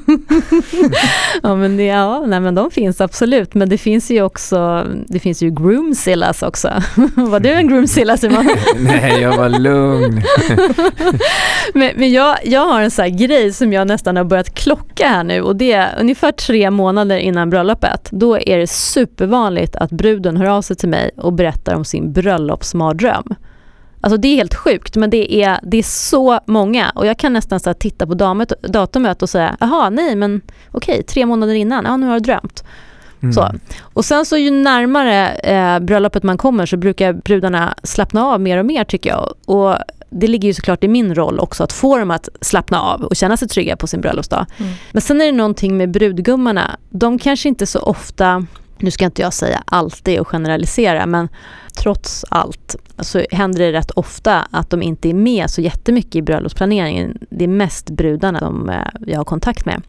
Ja 1.42 1.54
men, 1.56 1.76
det, 1.76 1.84
ja, 1.84 2.26
nej, 2.26 2.40
men 2.40 2.54
de 2.54 2.70
finns 2.70 3.00
absolut. 3.00 3.54
Men 3.54 3.68
det 3.68 3.78
finns 3.78 4.10
ju 4.10 4.22
också, 4.22 4.86
det 5.06 5.18
finns 5.18 5.42
ju 5.42 5.50
groomzillas 5.50 6.42
också. 6.42 6.68
Var 7.14 7.40
du 7.40 7.52
en 7.52 7.68
groomzilla 7.68 8.16
Simon? 8.16 8.50
Nej, 8.78 9.20
jag 9.20 9.36
var 9.36 9.48
lugn. 9.48 10.22
men 11.74 11.90
men 11.96 12.12
jag, 12.12 12.36
jag 12.44 12.66
har 12.66 12.80
en 12.80 12.90
sån 12.90 13.02
här 13.02 13.10
grej 13.10 13.52
som 13.52 13.72
jag 13.72 13.86
nästan 13.86 14.16
har 14.16 14.24
börjat 14.24 14.54
klocka 14.54 15.08
här 15.08 15.24
nu 15.24 15.42
och 15.42 15.56
det 15.56 15.72
är 15.72 16.00
ungefär 16.00 16.32
tre 16.32 16.70
månader 16.70 17.16
innan 17.18 17.50
bröllopet. 17.50 18.08
Då 18.10 18.38
är 18.38 18.58
det 18.58 18.66
supervanligt 18.66 19.76
att 19.76 19.90
bruden 19.90 20.36
hör 20.36 20.46
av 20.46 20.62
sig 20.62 20.76
till 20.76 20.88
mig 20.88 21.10
och 21.16 21.32
berättar 21.32 21.74
om 21.74 21.84
sin 21.84 22.12
bröllopsmardröm. 22.12 23.34
Alltså 24.00 24.16
det 24.16 24.28
är 24.28 24.36
helt 24.36 24.54
sjukt 24.54 24.96
men 24.96 25.10
det 25.10 25.42
är, 25.42 25.60
det 25.62 25.76
är 25.76 25.82
så 25.82 26.40
många 26.46 26.90
och 26.94 27.06
jag 27.06 27.18
kan 27.18 27.32
nästan 27.32 27.60
så 27.60 27.74
titta 27.74 28.06
på 28.06 28.14
damet, 28.14 28.52
datumet 28.62 29.22
och 29.22 29.30
säga 29.30 29.56
jaha 29.60 29.90
nej 29.90 30.16
men 30.16 30.40
okej 30.70 31.02
tre 31.02 31.26
månader 31.26 31.54
innan, 31.54 31.84
ja 31.84 31.96
nu 31.96 32.06
har 32.06 32.14
du 32.14 32.20
drömt. 32.20 32.64
Mm. 33.22 33.32
Så. 33.32 33.52
Och 33.82 34.04
sen 34.04 34.26
så 34.26 34.36
ju 34.36 34.50
närmare 34.50 35.28
eh, 35.28 35.78
bröllopet 35.78 36.22
man 36.22 36.38
kommer 36.38 36.66
så 36.66 36.76
brukar 36.76 37.12
brudarna 37.12 37.74
slappna 37.82 38.24
av 38.24 38.40
mer 38.40 38.58
och 38.58 38.66
mer 38.66 38.84
tycker 38.84 39.10
jag. 39.10 39.34
Och 39.46 39.76
det 40.10 40.26
ligger 40.26 40.48
ju 40.48 40.54
såklart 40.54 40.84
i 40.84 40.88
min 40.88 41.14
roll 41.14 41.40
också 41.40 41.64
att 41.64 41.72
få 41.72 41.98
dem 41.98 42.10
att 42.10 42.28
slappna 42.40 42.82
av 42.82 43.04
och 43.04 43.16
känna 43.16 43.36
sig 43.36 43.48
trygga 43.48 43.76
på 43.76 43.86
sin 43.86 44.00
bröllopsdag. 44.00 44.46
Mm. 44.58 44.72
Men 44.92 45.02
sen 45.02 45.20
är 45.20 45.26
det 45.26 45.32
någonting 45.32 45.76
med 45.76 45.90
brudgummarna. 45.90 46.76
De 46.90 47.18
kanske 47.18 47.48
inte 47.48 47.66
så 47.66 47.80
ofta, 47.80 48.46
nu 48.82 48.90
ska 48.90 49.04
inte 49.04 49.22
jag 49.22 49.32
säga 49.32 49.62
alltid 49.66 50.20
och 50.20 50.28
generalisera, 50.28 51.06
men 51.06 51.28
trots 51.76 52.24
allt 52.28 52.76
så 52.98 53.22
händer 53.30 53.60
det 53.60 53.72
rätt 53.72 53.90
ofta 53.90 54.46
att 54.50 54.70
de 54.70 54.82
inte 54.82 55.08
är 55.08 55.14
med 55.14 55.50
så 55.50 55.60
jättemycket 55.60 56.14
i 56.14 56.22
bröllopsplaneringen. 56.22 57.18
Det 57.30 57.44
är 57.44 57.48
mest 57.48 57.90
brudarna 57.90 58.38
som 58.38 58.70
eh, 58.70 58.86
jag 59.06 59.18
har 59.18 59.24
kontakt 59.24 59.66
med. 59.66 59.82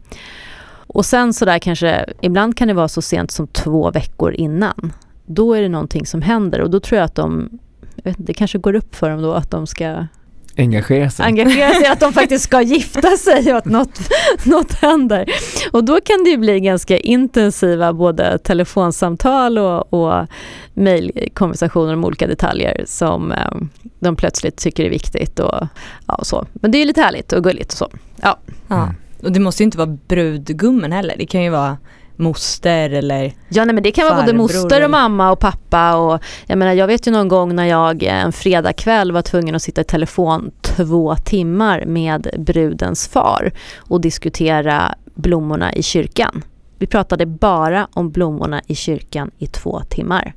Och 0.86 1.06
sen 1.06 1.32
så 1.32 1.44
där 1.44 1.58
kanske, 1.58 2.06
ibland 2.20 2.56
kan 2.56 2.68
det 2.68 2.74
vara 2.74 2.88
så 2.88 3.02
sent 3.02 3.30
som 3.30 3.46
två 3.46 3.90
veckor 3.90 4.32
innan. 4.32 4.92
Då 5.26 5.54
är 5.54 5.62
det 5.62 5.68
någonting 5.68 6.06
som 6.06 6.22
händer 6.22 6.60
och 6.60 6.70
då 6.70 6.80
tror 6.80 6.98
jag 6.98 7.04
att 7.04 7.14
de, 7.14 7.58
jag 7.96 8.04
vet 8.04 8.18
inte, 8.18 8.32
det 8.32 8.34
kanske 8.34 8.58
går 8.58 8.74
upp 8.74 8.94
för 8.94 9.10
dem 9.10 9.22
då 9.22 9.32
att 9.32 9.50
de 9.50 9.66
ska 9.66 10.06
Engagera 10.56 11.10
sig. 11.10 11.26
engagera 11.26 11.74
sig, 11.74 11.86
att 11.86 12.00
de 12.00 12.12
faktiskt 12.22 12.44
ska 12.44 12.62
gifta 12.62 13.16
sig 13.16 13.52
och 13.52 13.58
att 13.58 13.64
något, 13.64 14.00
något 14.44 14.72
händer. 14.72 15.26
Och 15.72 15.84
då 15.84 16.00
kan 16.00 16.24
det 16.24 16.30
ju 16.30 16.36
bli 16.36 16.60
ganska 16.60 16.98
intensiva 16.98 17.92
både 17.92 18.38
telefonsamtal 18.38 19.58
och, 19.58 19.92
och 19.92 20.26
mejlkonversationer 20.74 21.94
om 21.94 22.04
olika 22.04 22.26
detaljer 22.26 22.84
som 22.86 23.32
eh, 23.32 23.50
de 24.00 24.16
plötsligt 24.16 24.56
tycker 24.56 24.84
är 24.84 24.90
viktigt 24.90 25.38
och, 25.38 25.66
ja, 26.06 26.14
och 26.14 26.26
så. 26.26 26.46
Men 26.52 26.70
det 26.70 26.78
är 26.78 26.80
ju 26.80 26.86
lite 26.86 27.00
härligt 27.00 27.32
och 27.32 27.44
gulligt 27.44 27.72
och 27.72 27.78
så. 27.78 27.88
Ja. 28.22 28.38
Ja. 28.68 28.82
Mm. 28.82 28.94
Och 29.22 29.32
det 29.32 29.40
måste 29.40 29.62
ju 29.62 29.64
inte 29.64 29.78
vara 29.78 29.98
brudgummen 30.08 30.92
heller. 30.92 31.14
Det 31.18 31.26
kan 31.26 31.42
ju 31.42 31.50
vara 31.50 31.76
moster 32.22 32.90
eller 32.90 33.32
Ja 33.48 33.64
nej, 33.64 33.74
men 33.74 33.82
det 33.82 33.92
kan 33.92 34.06
vara 34.06 34.20
både 34.20 34.32
moster 34.32 34.84
och 34.84 34.90
mamma 34.90 35.32
och 35.32 35.38
pappa 35.38 35.96
och 35.96 36.22
jag 36.46 36.58
menar 36.58 36.72
jag 36.72 36.86
vet 36.86 37.06
ju 37.06 37.10
någon 37.10 37.28
gång 37.28 37.54
när 37.54 37.66
jag 37.66 38.02
eh, 38.02 38.24
en 38.24 38.32
fredagkväll 38.32 39.12
var 39.12 39.22
tvungen 39.22 39.54
att 39.54 39.62
sitta 39.62 39.80
i 39.80 39.84
telefon 39.84 40.50
två 40.62 41.16
timmar 41.16 41.84
med 41.86 42.28
brudens 42.38 43.08
far 43.08 43.52
och 43.76 44.00
diskutera 44.00 44.94
blommorna 45.14 45.72
i 45.72 45.82
kyrkan. 45.82 46.44
Vi 46.78 46.86
pratade 46.86 47.26
bara 47.26 47.88
om 47.92 48.10
blommorna 48.10 48.62
i 48.66 48.74
kyrkan 48.74 49.30
i 49.38 49.46
två 49.46 49.80
timmar. 49.88 50.34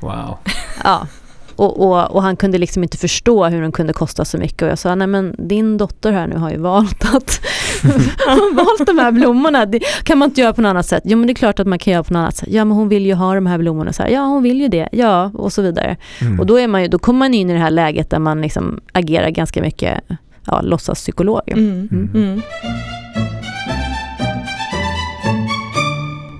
Wow. 0.00 0.38
Ja, 0.84 1.06
Och, 1.56 1.80
och, 1.80 2.10
och, 2.10 2.22
han 2.22 2.36
kunde 2.36 2.58
liksom 2.58 2.82
inte 2.82 2.96
förstå 2.98 3.44
hur 3.46 3.62
den 3.62 3.72
kunde 3.72 3.92
kosta 3.92 4.24
så 4.24 4.38
mycket 4.38 4.62
och 4.62 4.68
jag 4.68 4.78
sa, 4.78 4.94
nej 4.94 5.06
men 5.06 5.34
din 5.38 5.76
dotter 5.76 6.12
här 6.12 6.26
nu 6.26 6.36
har 6.36 6.50
ju 6.50 6.58
valt 6.58 7.14
att 7.14 7.40
valt 8.56 8.86
de 8.86 8.98
här 8.98 9.12
blommorna. 9.12 9.66
Det 9.66 9.80
kan 10.04 10.18
man 10.18 10.28
inte 10.28 10.40
göra 10.40 10.52
på 10.52 10.60
något 10.60 10.70
annat 10.70 10.86
sätt? 10.86 11.02
Jo 11.06 11.18
men 11.18 11.26
det 11.26 11.32
är 11.32 11.34
klart 11.34 11.60
att 11.60 11.66
man 11.66 11.78
kan 11.78 11.92
göra 11.92 12.04
på 12.04 12.12
något 12.12 12.20
annat 12.20 12.36
sätt. 12.36 12.48
Ja 12.50 12.64
men 12.64 12.76
hon 12.76 12.88
vill 12.88 13.06
ju 13.06 13.14
ha 13.14 13.34
de 13.34 13.46
här 13.46 13.58
blommorna. 13.58 13.92
Så 13.92 14.02
här, 14.02 14.10
ja 14.10 14.20
hon 14.20 14.42
vill 14.42 14.60
ju 14.60 14.68
det. 14.68 14.88
Ja 14.92 15.30
och 15.34 15.52
så 15.52 15.62
vidare. 15.62 15.96
Mm. 16.20 16.40
Och 16.40 16.46
då, 16.46 16.60
är 16.60 16.68
man 16.68 16.82
ju, 16.82 16.88
då 16.88 16.98
kommer 16.98 17.18
man 17.18 17.34
in 17.34 17.50
i 17.50 17.52
det 17.52 17.58
här 17.58 17.70
läget 17.70 18.10
där 18.10 18.18
man 18.18 18.40
liksom 18.40 18.80
agerar 18.92 19.30
ganska 19.30 19.62
mycket 19.62 20.00
ja, 20.46 20.60
låtsaspsykolog. 20.60 21.42
Mm. 21.46 21.88
Mm. 21.92 22.10
mm. 22.14 22.42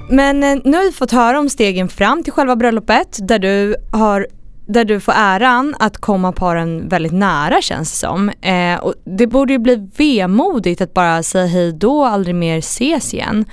Men 0.09 0.43
eh, 0.43 0.59
nu 0.65 0.77
har 0.77 0.85
vi 0.85 0.93
fått 0.93 1.13
höra 1.13 1.39
om 1.39 1.49
stegen 1.49 1.89
fram 1.89 2.23
till 2.23 2.33
själva 2.33 2.57
bröllopet 2.57 3.19
där 3.21 3.39
du 3.39 3.77
har 3.91 4.27
där 4.67 4.85
du 4.85 5.01
får 5.01 5.13
äran 5.17 5.75
att 5.79 5.99
komma 5.99 6.33
paren 6.33 6.89
väldigt 6.89 7.13
nära 7.13 7.61
känns 7.63 7.91
det 7.91 7.97
som. 7.97 8.29
Eh, 8.29 8.79
och 8.79 8.95
det 9.05 9.27
borde 9.27 9.53
ju 9.53 9.59
bli 9.59 9.91
vemodigt 9.97 10.81
att 10.81 10.95
bara 10.95 11.23
säga 11.23 11.47
hej 11.47 11.73
då 11.73 11.99
och 11.99 12.09
aldrig 12.09 12.35
mer 12.35 12.59
ses 12.59 13.15
igen. 13.15 13.45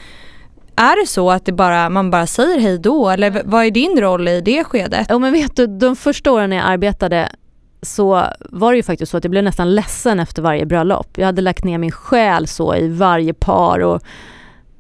Är 0.76 1.02
det 1.02 1.08
så 1.08 1.32
att 1.32 1.46
det 1.46 1.52
bara, 1.52 1.90
man 1.90 2.12
bara 2.12 2.28
säger 2.28 2.60
hej 2.60 2.80
då 2.80 3.10
eller 3.10 3.42
vad 3.46 3.66
är 3.66 3.72
din 3.72 4.02
roll 4.02 4.28
i 4.28 4.42
det 4.42 4.64
skedet? 4.64 5.06
Ja 5.10 5.20
men 5.20 5.34
vet 5.34 5.56
du, 5.56 5.68
de 5.68 5.96
första 5.96 6.32
åren 6.32 6.50
när 6.50 6.58
jag 6.58 6.66
arbetade 6.66 7.30
så 7.82 8.24
var 8.40 8.72
det 8.72 8.78
ju 8.78 8.84
faktiskt 8.84 9.12
så 9.12 9.18
att 9.18 9.24
jag 9.24 9.32
blev 9.32 9.44
nästan 9.44 9.76
ledsen 9.76 10.20
efter 10.20 10.42
varje 10.42 10.66
bröllop. 10.66 11.08
Jag 11.16 11.26
hade 11.26 11.42
lagt 11.42 11.64
ner 11.64 11.78
min 11.78 11.92
själ 11.92 12.48
så 12.48 12.76
i 12.76 12.88
varje 12.88 13.34
par 13.34 13.80
och 13.80 14.02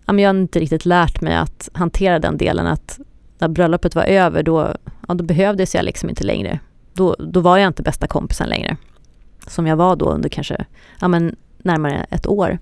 ja, 0.06 0.14
men 0.14 0.20
jag 0.20 0.30
hade 0.30 0.40
inte 0.40 0.60
riktigt 0.60 0.86
lärt 0.86 1.22
mig 1.22 1.36
att 1.36 1.70
hantera 1.74 2.20
den 2.20 2.38
delen 2.38 2.68
att 2.68 3.00
när 3.40 3.48
bröllopet 3.48 3.96
var 3.96 4.04
över 4.04 4.44
då, 4.44 4.74
ja, 5.08 5.14
då 5.14 5.24
behövdes 5.24 5.76
jag 5.76 5.86
liksom 5.86 6.10
inte 6.10 6.24
längre. 6.24 6.60
Då, 6.94 7.16
då 7.20 7.40
var 7.40 7.58
jag 7.58 7.68
inte 7.68 7.84
bästa 7.84 8.08
kompisen 8.08 8.50
längre. 8.50 8.78
Som 9.48 9.68
jag 9.68 9.76
var 9.76 9.96
då 9.96 10.06
under 10.06 10.30
kanske 10.30 10.66
ja, 11.00 11.08
men 11.08 11.36
närmare 11.58 12.06
ett 12.10 12.28
år. 12.28 12.60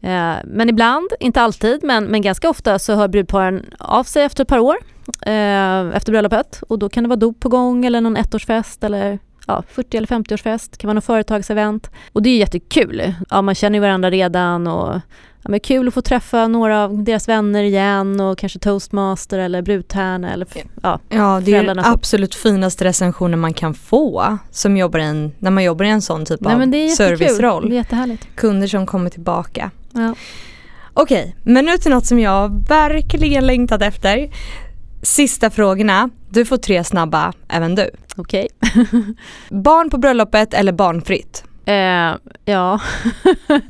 Eh, 0.00 0.34
men 0.44 0.68
ibland, 0.68 1.08
inte 1.20 1.40
alltid, 1.40 1.84
men, 1.84 2.04
men 2.04 2.22
ganska 2.22 2.50
ofta 2.50 2.78
så 2.78 2.94
hör 2.94 3.08
brudparen 3.08 3.64
av 3.78 4.04
sig 4.04 4.24
efter 4.24 4.42
ett 4.42 4.48
par 4.48 4.58
år 4.58 4.76
eh, 5.26 5.96
efter 5.96 6.12
bröllopet 6.12 6.62
och 6.68 6.78
då 6.78 6.88
kan 6.88 7.04
det 7.04 7.08
vara 7.08 7.16
dop 7.16 7.40
på 7.40 7.48
gång 7.48 7.84
eller 7.84 8.00
någon 8.00 8.16
ettårsfest 8.16 8.84
eller 8.84 9.18
ja, 9.46 9.62
40 9.68 9.96
eller 9.96 10.06
50-årsfest, 10.06 10.76
kan 10.76 10.88
vara 10.88 10.94
något 10.94 11.04
företagsevent. 11.04 11.90
Och 12.12 12.22
det 12.22 12.30
är 12.30 12.38
jättekul. 12.38 13.14
Ja, 13.30 13.42
man 13.42 13.54
känner 13.54 13.76
ju 13.76 13.80
varandra 13.80 14.10
redan 14.10 14.66
och 14.66 15.00
men 15.48 15.60
kul 15.60 15.88
att 15.88 15.94
få 15.94 16.02
träffa 16.02 16.48
några 16.48 16.84
av 16.84 17.04
deras 17.04 17.28
vänner 17.28 17.62
igen 17.62 18.20
och 18.20 18.38
kanske 18.38 18.58
toastmaster 18.58 19.38
eller 19.38 19.62
brudtärna 19.62 20.32
eller 20.32 20.46
ja, 20.82 21.00
ja 21.08 21.40
det 21.44 21.54
är 21.54 21.62
den 21.62 21.78
absolut 21.78 22.34
finaste 22.34 22.84
recensionen 22.84 23.40
man 23.40 23.54
kan 23.54 23.74
få 23.74 24.38
som 24.50 24.76
jobbar 24.76 24.98
en, 24.98 25.32
när 25.38 25.50
man 25.50 25.64
jobbar 25.64 25.84
i 25.84 25.88
en 25.88 26.02
sån 26.02 26.24
typ 26.24 26.40
Nej, 26.40 26.52
av 26.52 26.58
men 26.58 26.90
serviceroll. 26.90 27.68
Det 27.68 27.74
är 27.74 27.76
jättehärligt. 27.76 28.28
Kunder 28.34 28.66
som 28.66 28.86
kommer 28.86 29.10
tillbaka. 29.10 29.70
Ja. 29.92 30.14
Okej, 30.94 31.36
men 31.42 31.64
nu 31.64 31.78
till 31.78 31.90
något 31.90 32.06
som 32.06 32.18
jag 32.20 32.68
verkligen 32.68 33.46
längtat 33.46 33.82
efter. 33.82 34.30
Sista 35.02 35.50
frågorna. 35.50 36.10
Du 36.30 36.44
får 36.44 36.56
tre 36.56 36.84
snabba, 36.84 37.32
även 37.48 37.74
du. 37.74 37.90
Okej. 38.16 38.48
Barn 39.48 39.90
på 39.90 39.98
bröllopet 39.98 40.54
eller 40.54 40.72
barnfritt? 40.72 41.44
Eh, 41.68 42.16
ja. 42.44 42.80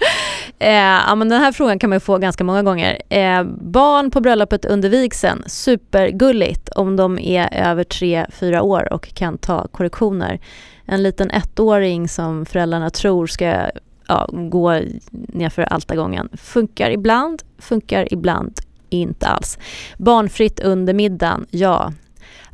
eh, 0.59 0.71
ja, 1.09 1.14
men 1.14 1.29
den 1.29 1.40
här 1.40 1.53
frågan 1.53 1.79
kan 1.79 1.90
man 1.90 1.97
ju 1.97 2.01
få 2.01 2.18
ganska 2.18 2.44
många 2.44 2.62
gånger. 2.62 3.03
Eh, 3.09 3.44
barn 3.61 4.11
på 4.11 4.21
bröllopet 4.21 4.64
under 4.64 4.88
vigseln, 4.88 5.42
supergulligt 5.47 6.68
om 6.68 6.97
de 6.97 7.18
är 7.18 7.55
över 7.55 7.85
3-4 7.85 8.61
år 8.61 8.92
och 8.92 9.14
kan 9.14 9.38
ta 9.38 9.66
korrektioner. 9.68 10.40
En 10.85 11.03
liten 11.03 11.31
ettåring 11.31 12.09
som 12.09 12.47
föräldrarna 12.47 12.90
tror 12.90 13.27
ska 13.27 13.71
ja, 14.09 14.29
gå 14.33 14.81
nerför 15.11 15.62
altargången 15.62 16.29
funkar 16.33 16.90
ibland, 16.90 17.42
funkar 17.59 18.12
ibland 18.12 18.61
inte 18.90 19.27
alls. 19.27 19.59
Barnfritt 19.99 20.61
under 20.61 20.94
middagen, 20.94 21.47
ja. 21.51 21.92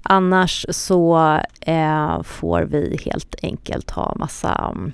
Annars 0.03 0.67
så 0.69 1.39
eh, 1.61 2.23
får 2.23 2.63
vi 2.63 2.99
helt 3.05 3.35
enkelt 3.43 3.91
ha 3.91 4.15
massa 4.17 4.73
mm, 4.75 4.93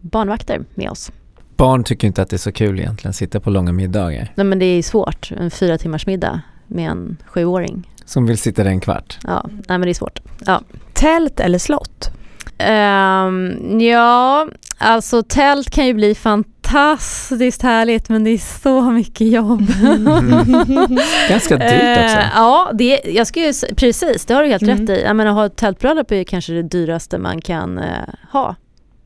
barnvakter 0.00 0.64
med 0.74 0.90
oss. 0.90 1.12
Barn 1.60 1.84
tycker 1.84 2.06
inte 2.06 2.22
att 2.22 2.30
det 2.30 2.36
är 2.36 2.38
så 2.38 2.52
kul 2.52 2.80
egentligen, 2.80 3.12
sitta 3.12 3.40
på 3.40 3.50
långa 3.50 3.72
middagar. 3.72 4.32
Nej 4.34 4.46
men 4.46 4.58
det 4.58 4.64
är 4.64 4.82
svårt, 4.82 5.32
en 5.38 5.50
fyra 5.50 5.78
timmars 5.78 6.06
middag 6.06 6.40
med 6.66 6.90
en 6.90 7.16
sjuåring. 7.26 7.90
Som 8.04 8.26
vill 8.26 8.38
sitta 8.38 8.64
där 8.64 8.70
en 8.70 8.80
kvart? 8.80 9.18
Ja, 9.24 9.44
nej 9.48 9.62
men 9.66 9.80
det 9.80 9.90
är 9.90 9.94
svårt. 9.94 10.20
Ja. 10.46 10.62
Tält 10.92 11.40
eller 11.40 11.58
slott? 11.58 12.10
Um, 12.58 13.80
ja, 13.80 14.48
alltså 14.78 15.22
tält 15.22 15.70
kan 15.70 15.86
ju 15.86 15.94
bli 15.94 16.14
fantastiskt 16.14 17.62
härligt 17.62 18.08
men 18.08 18.24
det 18.24 18.30
är 18.30 18.60
så 18.62 18.82
mycket 18.82 19.26
jobb. 19.26 19.66
Mm. 19.82 20.06
Ganska 21.28 21.56
dyrt 21.56 22.04
också. 22.04 22.18
Uh, 22.18 22.24
ja, 22.34 22.70
det, 22.74 23.00
jag 23.04 23.26
ska 23.26 23.40
ju, 23.40 23.52
precis 23.76 24.26
det 24.26 24.34
har 24.34 24.42
du 24.42 24.48
helt 24.48 24.62
mm. 24.62 24.78
rätt 24.78 24.90
i. 24.98 25.02
Jag 25.02 25.16
menar, 25.16 25.32
ha 25.32 25.46
ett 25.46 25.56
tältbröllop 25.56 26.12
är 26.12 26.24
kanske 26.24 26.52
det 26.52 26.62
dyraste 26.62 27.18
man 27.18 27.40
kan 27.40 27.78
uh, 27.78 27.84
ha 28.32 28.56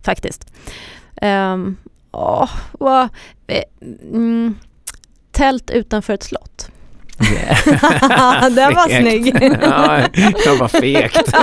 faktiskt. 0.02 0.52
Um, 1.22 1.76
oh, 2.14 2.50
vad, 2.72 3.08
eh, 3.46 3.62
mm, 4.12 4.54
tält 5.32 5.70
utanför 5.70 6.12
ett 6.12 6.22
slott. 6.22 6.70
Yeah. 7.32 8.50
Den 8.54 8.74
var 8.74 9.00
snygg. 9.00 9.38
ja, 9.62 10.00
det 10.44 10.58
var 10.60 10.68
fegt. 10.68 11.34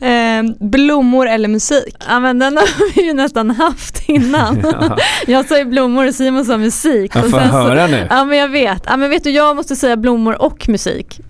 eh, 0.00 0.68
blommor 0.68 1.26
eller 1.28 1.48
musik? 1.48 1.96
Ja 2.08 2.20
men 2.20 2.38
den 2.38 2.56
har 2.56 2.94
vi 2.94 3.06
ju 3.06 3.14
nästan 3.14 3.50
haft 3.50 4.08
innan. 4.08 4.60
Ja. 4.62 4.98
Jag 5.26 5.48
sa 5.48 5.58
ju 5.58 5.64
blommor 5.64 6.08
och 6.08 6.14
Simon 6.14 6.44
sa 6.44 6.58
musik. 6.58 7.12
Jag 7.14 7.30
får 7.30 7.38
höra 7.38 7.86
nu. 7.86 8.06
Ja 8.10 8.24
men 8.24 8.38
jag 8.38 8.48
vet. 8.48 8.82
Ja 8.86 8.96
men 8.96 9.10
vet 9.10 9.24
du 9.24 9.30
jag 9.30 9.56
måste 9.56 9.76
säga 9.76 9.96
blommor 9.96 10.42
och 10.42 10.68
musik. 10.68 11.20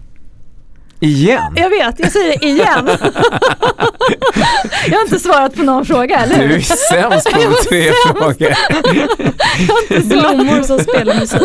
Igen? 1.03 1.43
Jag 1.57 1.71
vet, 1.71 1.95
jag 1.99 2.13
säger 2.13 2.39
det 2.39 2.47
igen. 2.47 2.91
jag 4.87 4.97
har 4.97 5.03
inte 5.05 5.19
svarat 5.19 5.55
på 5.55 5.63
någon 5.63 5.87
fråga, 5.87 6.19
eller 6.19 6.37
hur? 6.37 6.49
Du 6.49 6.55
är 6.55 6.61
sämst 6.61 7.31
på 7.33 7.53
tre 7.69 7.93
frågor. 8.07 8.55
Blommor 10.09 10.63
som 10.63 10.79
spelar 10.79 11.15
musik. 11.15 11.41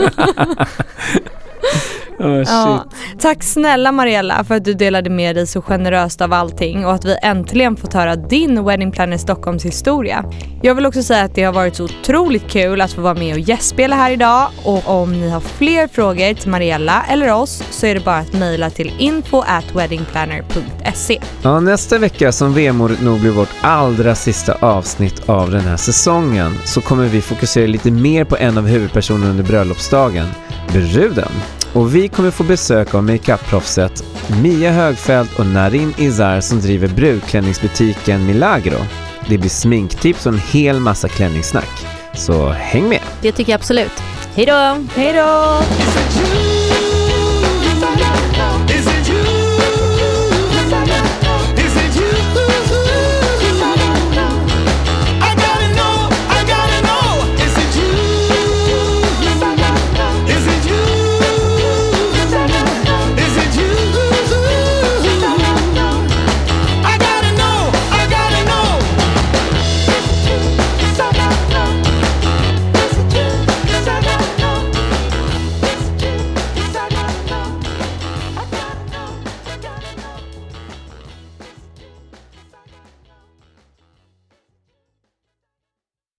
Oh, 2.19 2.43
ja. 2.47 2.86
Tack 3.19 3.43
snälla 3.43 3.91
Mariella 3.91 4.43
för 4.43 4.56
att 4.56 4.65
du 4.65 4.73
delade 4.73 5.10
med 5.10 5.36
dig 5.36 5.47
så 5.47 5.62
generöst 5.62 6.21
av 6.21 6.34
allting 6.34 6.86
och 6.86 6.93
att 6.93 7.06
vi 7.06 7.17
äntligen 7.23 7.77
fått 7.77 7.93
höra 7.93 8.15
din 8.15 8.65
Wedding 8.65 8.91
Planner 8.91 9.17
Stockholms 9.17 9.65
historia. 9.65 10.25
Jag 10.62 10.75
vill 10.75 10.86
också 10.86 11.03
säga 11.03 11.23
att 11.23 11.36
det 11.36 11.43
har 11.43 11.53
varit 11.53 11.75
så 11.75 11.84
otroligt 11.84 12.49
kul 12.49 12.82
att 12.82 12.93
få 12.93 13.01
vara 13.01 13.13
med 13.13 13.34
och 13.34 13.39
gästspela 13.39 13.95
här 13.95 14.12
idag 14.12 14.49
och 14.63 14.89
om 15.01 15.12
ni 15.12 15.30
har 15.30 15.39
fler 15.39 15.88
frågor 15.88 16.34
till 16.34 16.49
Mariella 16.49 17.06
eller 17.10 17.34
oss 17.34 17.63
så 17.69 17.86
är 17.86 17.93
det 17.95 18.06
bara 18.06 18.17
att 18.17 18.34
mejla 18.34 18.69
till 18.69 18.91
info 18.99 19.43
at 19.47 19.75
weddingplanner.se. 19.75 21.19
Ja, 21.41 21.60
nästa 21.60 21.97
vecka 21.97 22.32
som 22.32 22.53
vemodigt 22.53 23.01
nog 23.01 23.19
blir 23.19 23.32
vårt 23.32 23.53
allra 23.62 24.15
sista 24.15 24.53
avsnitt 24.53 25.30
av 25.30 25.51
den 25.51 25.62
här 25.62 25.77
säsongen 25.77 26.58
så 26.65 26.82
kommer 26.82 27.06
vi 27.06 27.21
fokusera 27.21 27.67
lite 27.67 27.91
mer 27.91 28.23
på 28.23 28.38
en 28.38 28.58
av 28.58 28.67
huvudpersonerna 28.67 29.30
under 29.30 29.43
bröllopsdagen, 29.43 30.27
bruden. 30.71 31.32
Och 31.77 31.95
vi 31.95 32.07
kommer 32.07 32.31
få 32.31 32.43
besök 32.43 32.93
av 32.93 33.03
makeup-proffset 33.03 34.03
Mia 34.43 34.71
Högfeldt 34.71 35.39
och 35.39 35.45
Narin 35.45 35.93
Izar 35.97 36.41
som 36.41 36.59
driver 36.59 36.87
brudklänningsbutiken 36.87 38.25
Milagro. 38.25 38.77
Det 39.29 39.37
blir 39.37 39.49
sminktips 39.49 40.25
och 40.25 40.33
en 40.33 40.39
hel 40.39 40.79
massa 40.79 41.07
klänningssnack. 41.07 41.85
Så 42.13 42.49
häng 42.49 42.89
med! 42.89 43.01
Det 43.21 43.31
tycker 43.31 43.51
jag 43.51 43.59
absolut. 43.59 44.03
Hej 44.35 44.45
då! 44.45 44.85
Hej 44.95 45.13
då! 45.13 46.56